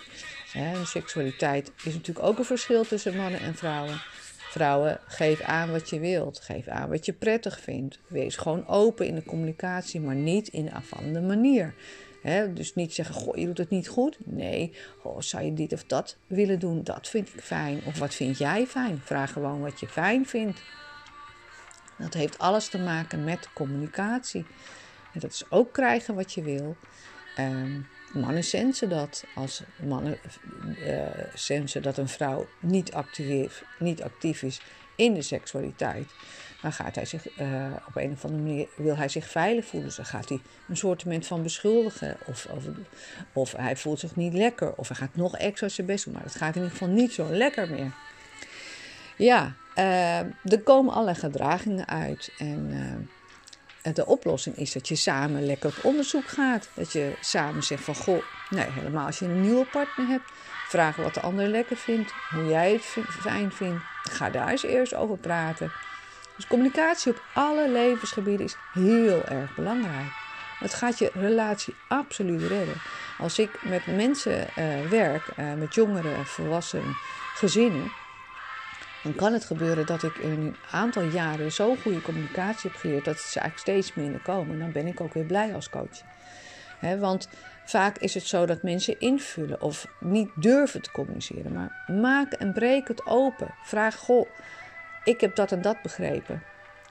Hè, 0.52 0.86
seksualiteit 0.86 1.72
is 1.84 1.94
natuurlijk 1.94 2.26
ook 2.26 2.38
een 2.38 2.46
verschil 2.46 2.84
tussen 2.84 3.16
mannen 3.16 3.40
en 3.40 3.56
vrouwen. 3.56 4.02
Vrouwen, 4.50 5.00
geef 5.08 5.42
aan 5.42 5.72
wat 5.72 5.90
je 5.90 6.00
wilt. 6.00 6.40
Geef 6.40 6.68
aan 6.68 6.90
wat 6.90 7.06
je 7.06 7.14
prettig 7.14 7.60
vindt. 7.60 8.00
Wees 8.08 8.36
gewoon 8.36 8.68
open 8.68 9.08
in 9.08 9.16
de 9.16 9.24
communicatie, 9.24 10.00
maar 10.00 10.16
niet 10.16 10.48
in 10.48 10.66
een 10.66 10.74
afvallende 10.74 11.22
manier. 11.22 11.74
Dus 12.54 12.76
niet 12.76 12.94
zeggen, 12.94 13.16
goh, 13.16 13.38
je 13.38 13.46
doet 13.46 13.58
het 13.58 13.70
niet 13.70 13.88
goed. 13.88 14.18
Nee, 14.26 14.74
oh, 15.02 15.20
zou 15.20 15.44
je 15.44 15.54
dit 15.54 15.74
of 15.74 15.84
dat 15.84 16.18
willen 16.28 16.60
doen? 16.60 16.84
Dat 16.84 17.08
vind 17.08 17.34
ik 17.34 17.42
fijn. 17.42 17.82
Of 17.86 18.00
wat 18.00 18.14
vind 18.14 18.38
jij 18.38 18.68
fijn? 18.68 19.02
Vraag 19.04 19.32
gewoon 19.32 19.62
wat 19.62 19.80
je 19.80 19.88
fijn 19.88 20.26
vindt. 20.26 20.62
Dat 21.98 22.14
heeft 22.14 22.38
alles 22.38 22.68
te 22.68 22.80
maken 22.80 23.24
met 23.24 23.50
communicatie. 23.54 24.46
En 25.14 25.20
dat 25.20 25.32
is 25.32 25.44
ook 25.50 25.74
krijgen 25.74 26.16
wat 26.16 26.34
je 26.34 26.42
wil. 26.42 26.76
Um, 27.40 27.88
mannen 28.14 28.44
sensen 28.44 28.90
dat. 28.90 29.26
Als 29.36 29.64
mannen 29.86 30.18
uh, 30.80 31.08
sensen 31.34 31.82
dat 31.82 31.98
een 31.98 32.08
vrouw 32.08 32.48
niet 32.60 32.94
actief, 32.94 33.64
niet 33.80 34.04
actief 34.04 34.44
is 34.44 34.62
in 34.96 35.14
de 35.14 35.22
seksualiteit. 35.22 36.12
Dan 36.64 36.74
gaat 36.74 36.96
hij 36.96 37.06
zich 37.06 37.40
uh, 37.40 37.48
op 37.88 37.96
een 37.96 38.12
of 38.12 38.24
andere 38.26 38.44
manier 38.44 38.68
wil 38.76 38.96
hij 38.96 39.10
zich 39.10 39.30
veilig 39.30 39.66
voelen. 39.66 39.88
Dus 39.88 39.98
dan 39.98 40.06
gaat 40.06 40.30
hij 40.30 40.40
een 40.70 40.78
soort 40.78 41.04
van 41.20 41.44
beschuldigen. 41.44 42.18
Of, 42.26 42.48
of, 42.50 42.64
of 43.34 43.52
hij 43.52 43.76
voelt 43.76 44.00
zich 44.00 44.16
niet 44.16 44.34
lekker. 44.34 44.74
Of 44.76 44.88
hij 44.88 44.98
gaat 44.98 45.16
nog 45.16 45.38
extra 45.38 45.68
zijn 45.68 45.88
best 45.88 46.06
doen. 46.06 46.14
Maar 46.14 46.24
het 46.24 46.36
gaat 46.36 46.56
in 46.56 46.62
ieder 46.62 46.78
geval 46.78 46.88
niet 46.88 47.14
zo 47.14 47.28
lekker 47.30 47.70
meer. 47.70 47.92
Ja, 49.18 49.54
uh, 49.76 50.20
er 50.20 50.62
komen 50.64 50.94
allerlei 50.94 51.18
gedragingen 51.18 51.88
uit. 51.88 52.32
En 52.38 52.70
uh, 53.84 53.94
de 53.94 54.06
oplossing 54.06 54.56
is 54.56 54.72
dat 54.72 54.88
je 54.88 54.96
samen 54.96 55.46
lekker 55.46 55.70
op 55.70 55.86
onderzoek 55.86 56.28
gaat. 56.28 56.70
Dat 56.74 56.92
je 56.92 57.14
samen 57.22 57.64
zegt 57.64 57.84
van, 57.84 57.96
goh, 57.96 58.24
nee, 58.50 58.70
helemaal 58.70 59.06
als 59.06 59.20
je 59.20 59.26
een 59.26 59.42
nieuwe 59.42 59.66
partner 59.66 60.08
hebt. 60.08 60.32
Vraag 60.68 60.96
wat 60.96 61.14
de 61.14 61.22
ander 61.22 61.48
lekker 61.48 61.78
vindt, 61.78 62.14
hoe 62.30 62.48
jij 62.48 62.72
het 62.72 62.84
fijn 63.10 63.52
vindt. 63.52 63.84
Ga 64.04 64.30
daar 64.30 64.50
eens 64.50 64.64
eerst 64.64 64.94
over 64.94 65.18
praten. 65.18 65.72
Dus 66.36 66.48
communicatie 66.48 67.12
op 67.12 67.24
alle 67.34 67.70
levensgebieden 67.70 68.46
is 68.46 68.56
heel 68.74 69.24
erg 69.24 69.56
belangrijk. 69.56 70.12
Het 70.60 70.74
gaat 70.74 71.00
je 71.00 71.12
relatie 71.14 71.76
absoluut 71.88 72.42
redden. 72.42 72.76
Als 73.18 73.40
ik 73.40 73.64
met 73.64 73.86
mensen 73.86 74.48
uh, 74.58 74.90
werk, 74.90 75.24
uh, 75.40 75.54
met 75.54 75.76
jongeren, 75.76 76.26
volwassenen, 76.26 76.96
gezinnen, 77.36 77.92
dan 79.04 79.16
kan 79.16 79.34
het 79.34 79.46
gebeuren 79.46 79.86
dat 79.86 80.04
ik 80.04 80.18
in 80.18 80.30
een 80.30 80.56
aantal 80.72 81.04
jaren 81.04 81.52
zo 81.52 81.76
goede 81.76 82.02
communicatie 82.02 82.70
heb 82.70 82.80
geleerd 82.80 83.06
dat 83.06 83.20
ze 83.20 83.40
eigenlijk 83.40 83.58
steeds 83.58 83.94
minder 83.94 84.22
komen. 84.22 84.60
Dan 84.60 84.72
ben 84.72 84.88
ik 84.88 85.02
ook 85.02 85.14
weer 85.14 85.26
blij 85.26 85.54
als 85.54 85.70
coach. 85.70 86.02
want 87.00 87.30
vaak 87.66 87.98
is 87.98 88.14
het 88.14 88.28
zo 88.28 88.46
dat 88.46 88.64
mensen 88.64 89.00
invullen 89.00 89.62
of 89.62 89.88
niet 90.00 90.30
durven 90.36 90.82
te 90.82 90.92
communiceren. 90.92 91.54
Maar 91.54 91.96
maak 92.02 92.32
en 92.32 92.54
breek 92.54 92.88
het 92.88 93.06
open. 93.06 93.54
Vraag, 93.64 93.96
goh, 93.96 94.28
ik 95.04 95.22
heb 95.22 95.36
dat 95.36 95.52
en 95.52 95.62
dat 95.62 95.82
begrepen. 95.82 96.44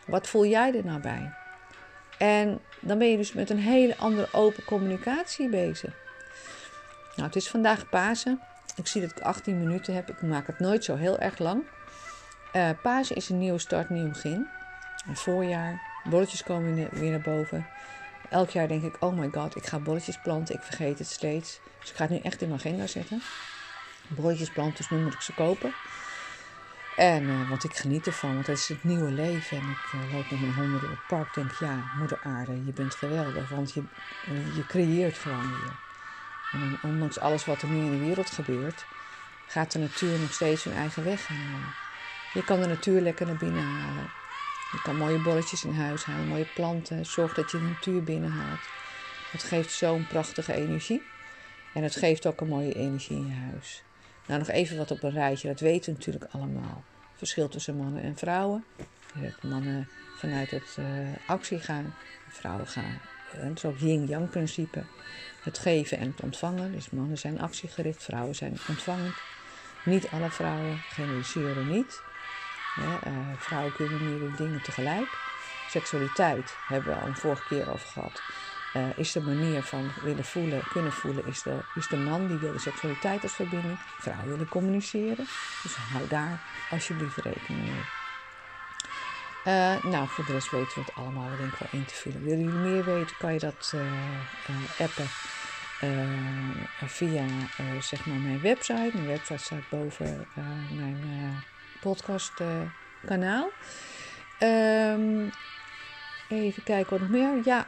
Wat 0.07 0.29
voel 0.29 0.47
jij 0.47 0.75
er 0.75 0.85
nou 0.85 1.01
bij? 1.01 1.33
En 2.19 2.61
dan 2.81 2.99
ben 2.99 3.11
je 3.11 3.17
dus 3.17 3.33
met 3.33 3.51
een 3.51 3.59
hele 3.59 3.97
andere 3.97 4.29
open 4.33 4.65
communicatie 4.65 5.49
bezig. 5.49 5.95
Nou, 7.17 7.27
het 7.27 7.37
is 7.37 7.49
vandaag 7.49 7.89
Pasen. 7.89 8.41
Ik 8.77 8.87
zie 8.87 9.01
dat 9.01 9.11
ik 9.11 9.21
18 9.21 9.59
minuten 9.59 9.95
heb. 9.95 10.09
Ik 10.09 10.23
maak 10.23 10.47
het 10.47 10.59
nooit 10.59 10.85
zo 10.85 10.97
heel 10.97 11.19
erg 11.19 11.39
lang. 11.39 11.63
Uh, 12.53 12.71
Pasen 12.83 13.17
is 13.17 13.29
een 13.29 13.39
nieuwe 13.39 13.59
start, 13.59 13.91
nieuw 13.91 14.09
begin. 14.09 14.49
Een 15.09 15.17
voorjaar. 15.17 15.81
Bolletjes 16.05 16.43
komen 16.43 16.89
weer 16.91 17.11
naar 17.11 17.21
boven. 17.21 17.67
Elk 18.31 18.51
jaar 18.51 18.69
denk 18.69 18.83
ik, 18.83 18.97
oh 19.01 19.19
my 19.19 19.29
god, 19.33 19.57
ik 19.57 19.67
ga 19.67 19.79
bolletjes 19.79 20.19
planten. 20.19 20.55
Ik 20.55 20.63
vergeet 20.63 20.99
het 20.99 21.09
steeds. 21.09 21.61
Dus 21.81 21.91
ik 21.91 21.97
ga 21.97 22.03
het 22.03 22.13
nu 22.13 22.19
echt 22.19 22.43
in 22.43 22.49
mijn 22.49 22.61
agenda 22.61 22.87
zetten. 22.87 23.23
Bolletjes 24.09 24.51
planten, 24.51 24.77
dus 24.77 24.91
nu 24.91 25.03
moet 25.03 25.15
ik 25.15 25.21
ze 25.21 25.35
kopen. 25.35 25.75
En, 26.97 27.23
uh, 27.23 27.49
want 27.49 27.65
ik 27.65 27.77
geniet 27.77 28.07
ervan, 28.07 28.35
want 28.35 28.47
het 28.47 28.59
is 28.59 28.69
het 28.69 28.85
nieuwe 28.85 29.11
leven. 29.11 29.59
En 29.59 29.69
ik 29.69 29.93
uh, 29.95 30.13
loop 30.13 30.31
met 30.31 30.41
mijn 30.41 30.55
honden 30.55 30.81
door 30.81 30.91
het 30.91 31.07
park. 31.07 31.35
denk, 31.35 31.53
ja, 31.53 31.93
moeder 31.99 32.19
aarde, 32.23 32.65
je 32.65 32.73
bent 32.73 32.95
geweldig. 32.95 33.49
Want 33.49 33.73
je, 33.73 33.83
je 34.55 34.67
creëert 34.67 35.19
gewoon 35.19 35.51
weer. 35.51 35.75
En 36.53 36.79
ondanks 36.83 37.19
alles 37.19 37.45
wat 37.45 37.63
er 37.63 37.69
nu 37.69 37.85
in 37.85 37.91
de 37.91 38.05
wereld 38.05 38.31
gebeurt, 38.31 38.85
gaat 39.47 39.73
de 39.73 39.79
natuur 39.79 40.19
nog 40.19 40.33
steeds 40.33 40.65
hun 40.65 40.75
eigen 40.75 41.05
weg. 41.05 41.29
En, 41.29 41.37
je 42.33 42.45
kan 42.45 42.61
de 42.61 42.67
natuur 42.67 43.01
lekker 43.01 43.27
naar 43.27 43.37
binnen 43.37 43.65
halen. 43.65 44.11
Je 44.73 44.83
kan 44.83 44.97
mooie 44.97 45.23
bolletjes 45.23 45.65
in 45.65 45.75
huis 45.75 46.05
halen, 46.05 46.27
mooie 46.27 46.49
planten. 46.55 47.07
Zorg 47.07 47.35
dat 47.35 47.51
je 47.51 47.59
de 47.59 47.65
natuur 47.65 48.03
binnenhaalt. 48.03 48.61
Het 49.31 49.43
geeft 49.43 49.71
zo'n 49.71 50.07
prachtige 50.07 50.55
energie. 50.55 51.03
En 51.75 51.83
het 51.83 51.97
geeft 51.97 52.27
ook 52.27 52.41
een 52.41 52.49
mooie 52.49 52.75
energie 52.75 53.17
in 53.17 53.27
je 53.27 53.35
huis. 53.51 53.83
Nou, 54.27 54.39
nog 54.39 54.49
even 54.49 54.77
wat 54.77 54.91
op 54.91 55.03
een 55.03 55.11
rijtje. 55.11 55.49
Dat 55.49 55.61
weten 55.61 55.93
we 55.93 55.99
natuurlijk 55.99 56.33
allemaal. 56.33 56.83
Verschil 57.17 57.49
tussen 57.49 57.77
mannen 57.77 58.03
en 58.03 58.17
vrouwen. 58.17 58.65
Dat 59.15 59.43
mannen 59.43 59.89
vanuit 60.17 60.51
het 60.51 60.77
uh, 60.79 60.87
actie 61.27 61.59
gaan. 61.59 61.95
Vrouwen 62.29 62.67
gaan. 62.67 63.01
Het 63.31 63.41
eh, 63.41 63.51
is 63.55 63.65
ook 63.65 63.79
yin-yang 63.79 64.31
principe. 64.31 64.83
Het 65.43 65.59
geven 65.59 65.99
en 65.99 66.07
het 66.07 66.21
ontvangen. 66.21 66.73
Dus 66.73 66.91
mannen 66.91 67.19
zijn 67.19 67.41
actiegericht, 67.41 68.03
vrouwen 68.03 68.35
zijn 68.35 68.59
ontvangend. 68.69 69.15
Niet 69.85 70.09
alle 70.09 70.31
vrouwen 70.31 70.79
generaliseren 70.79 71.69
niet. 71.69 72.03
Uh, 72.79 72.95
vrouwen 73.37 73.73
kunnen 73.73 74.11
meerdere 74.11 74.37
dingen 74.37 74.63
tegelijk. 74.63 75.09
Seksualiteit 75.69 76.57
hebben 76.67 76.95
we 76.95 77.01
al 77.01 77.07
een 77.07 77.17
vorige 77.17 77.47
keer 77.49 77.73
over 77.73 77.89
gehad. 77.89 78.23
Uh, 78.77 78.99
is 78.99 79.13
de 79.13 79.21
manier 79.21 79.63
van 79.63 79.91
willen 80.03 80.25
voelen, 80.25 80.63
kunnen 80.69 80.93
voelen, 80.93 81.27
is 81.27 81.43
de, 81.43 81.59
is 81.75 81.89
de 81.89 81.97
man 81.97 82.27
die 82.27 82.39
wil 82.39 82.53
de 82.53 82.59
seksualiteit 82.59 83.23
als 83.23 83.33
verbinding. 83.33 83.79
Vrouwen 83.79 84.29
willen 84.29 84.49
communiceren. 84.49 85.27
Dus 85.63 85.77
hou 85.93 86.09
daar 86.09 86.41
alsjeblieft 86.71 87.17
rekening 87.17 87.63
mee. 87.63 87.85
Uh, 89.45 89.83
nou, 89.85 90.09
voor 90.09 90.25
de 90.25 90.33
rest 90.33 90.51
weten 90.51 90.75
we 90.75 90.81
het 90.81 90.95
allemaal 90.95 91.37
denk 91.37 91.53
ik 91.53 91.59
wel 91.59 91.81
in 91.81 91.85
te 91.85 91.95
vullen. 91.95 92.25
Wil 92.25 92.39
je 92.39 92.45
meer 92.45 92.85
weten, 92.85 93.17
kan 93.19 93.33
je 93.33 93.39
dat 93.39 93.73
uh, 93.75 93.83
appen 94.79 95.07
via 96.87 97.25
zeg 97.81 98.07
maar 98.07 98.19
mijn 98.19 98.41
website. 98.41 98.91
Mijn 98.93 99.07
website 99.07 99.43
staat 99.43 99.69
boven 99.69 100.27
mijn 100.71 101.45
podcastkanaal. 101.81 103.51
Um, 104.41 105.31
even 106.29 106.63
kijken 106.63 106.91
wat 106.91 107.01
nog 107.01 107.09
meer. 107.09 107.41
Ja, 107.45 107.67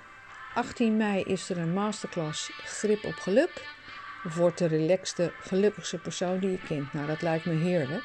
18 0.55 0.97
mei 0.97 1.23
is 1.23 1.51
er 1.51 1.59
een 1.59 1.73
masterclass 1.73 2.51
Grip 2.65 3.05
op 3.05 3.15
Geluk. 3.15 3.67
Voor 4.25 4.53
de 4.55 4.67
relaxte, 4.67 5.33
gelukkigste 5.41 5.99
persoon 5.99 6.39
die 6.39 6.51
je 6.51 6.59
kent. 6.59 6.93
Nou, 6.93 7.07
dat 7.07 7.23
lijkt 7.23 7.45
me 7.45 7.55
heerlijk. 7.55 8.05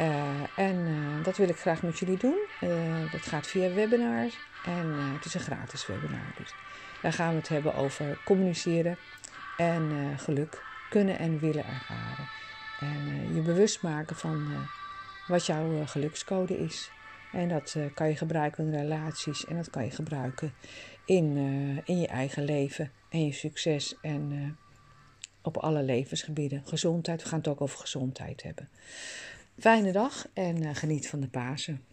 Uh, 0.00 0.30
en 0.56 0.76
uh, 0.76 1.24
dat 1.24 1.36
wil 1.36 1.48
ik 1.48 1.56
graag 1.56 1.82
met 1.82 1.98
jullie 1.98 2.18
doen. 2.18 2.38
Uh, 2.60 3.12
dat 3.12 3.20
gaat 3.20 3.46
via 3.46 3.72
webinars. 3.72 4.38
En 4.64 4.92
het 5.14 5.24
is 5.24 5.34
een 5.34 5.40
gratis 5.40 5.86
webinar. 5.86 6.34
Dus 6.38 6.54
daar 7.02 7.12
gaan 7.12 7.30
we 7.30 7.36
het 7.36 7.48
hebben 7.48 7.74
over 7.74 8.18
communiceren 8.24 8.98
en 9.56 10.14
geluk 10.18 10.62
kunnen 10.90 11.18
en 11.18 11.38
willen 11.38 11.64
ervaren. 11.64 12.28
En 12.80 13.34
je 13.34 13.40
bewust 13.40 13.82
maken 13.82 14.16
van 14.16 14.66
wat 15.26 15.46
jouw 15.46 15.86
gelukscode 15.86 16.58
is. 16.58 16.90
En 17.32 17.48
dat 17.48 17.76
kan 17.94 18.08
je 18.08 18.16
gebruiken 18.16 18.66
in 18.66 18.80
relaties 18.80 19.46
en 19.46 19.56
dat 19.56 19.70
kan 19.70 19.84
je 19.84 19.90
gebruiken 19.90 20.52
in, 21.06 21.36
in 21.84 21.98
je 21.98 22.06
eigen 22.06 22.44
leven 22.44 22.92
en 23.08 23.24
je 23.24 23.32
succes 23.32 23.96
en 24.02 24.56
op 25.42 25.56
alle 25.56 25.82
levensgebieden. 25.82 26.62
Gezondheid, 26.64 27.22
we 27.22 27.28
gaan 27.28 27.38
het 27.38 27.48
ook 27.48 27.60
over 27.60 27.78
gezondheid 27.78 28.42
hebben. 28.42 28.68
Fijne 29.58 29.92
dag 29.92 30.28
en 30.32 30.62
uh, 30.62 30.74
geniet 30.74 31.08
van 31.08 31.20
de 31.20 31.28
Pasen. 31.28 31.84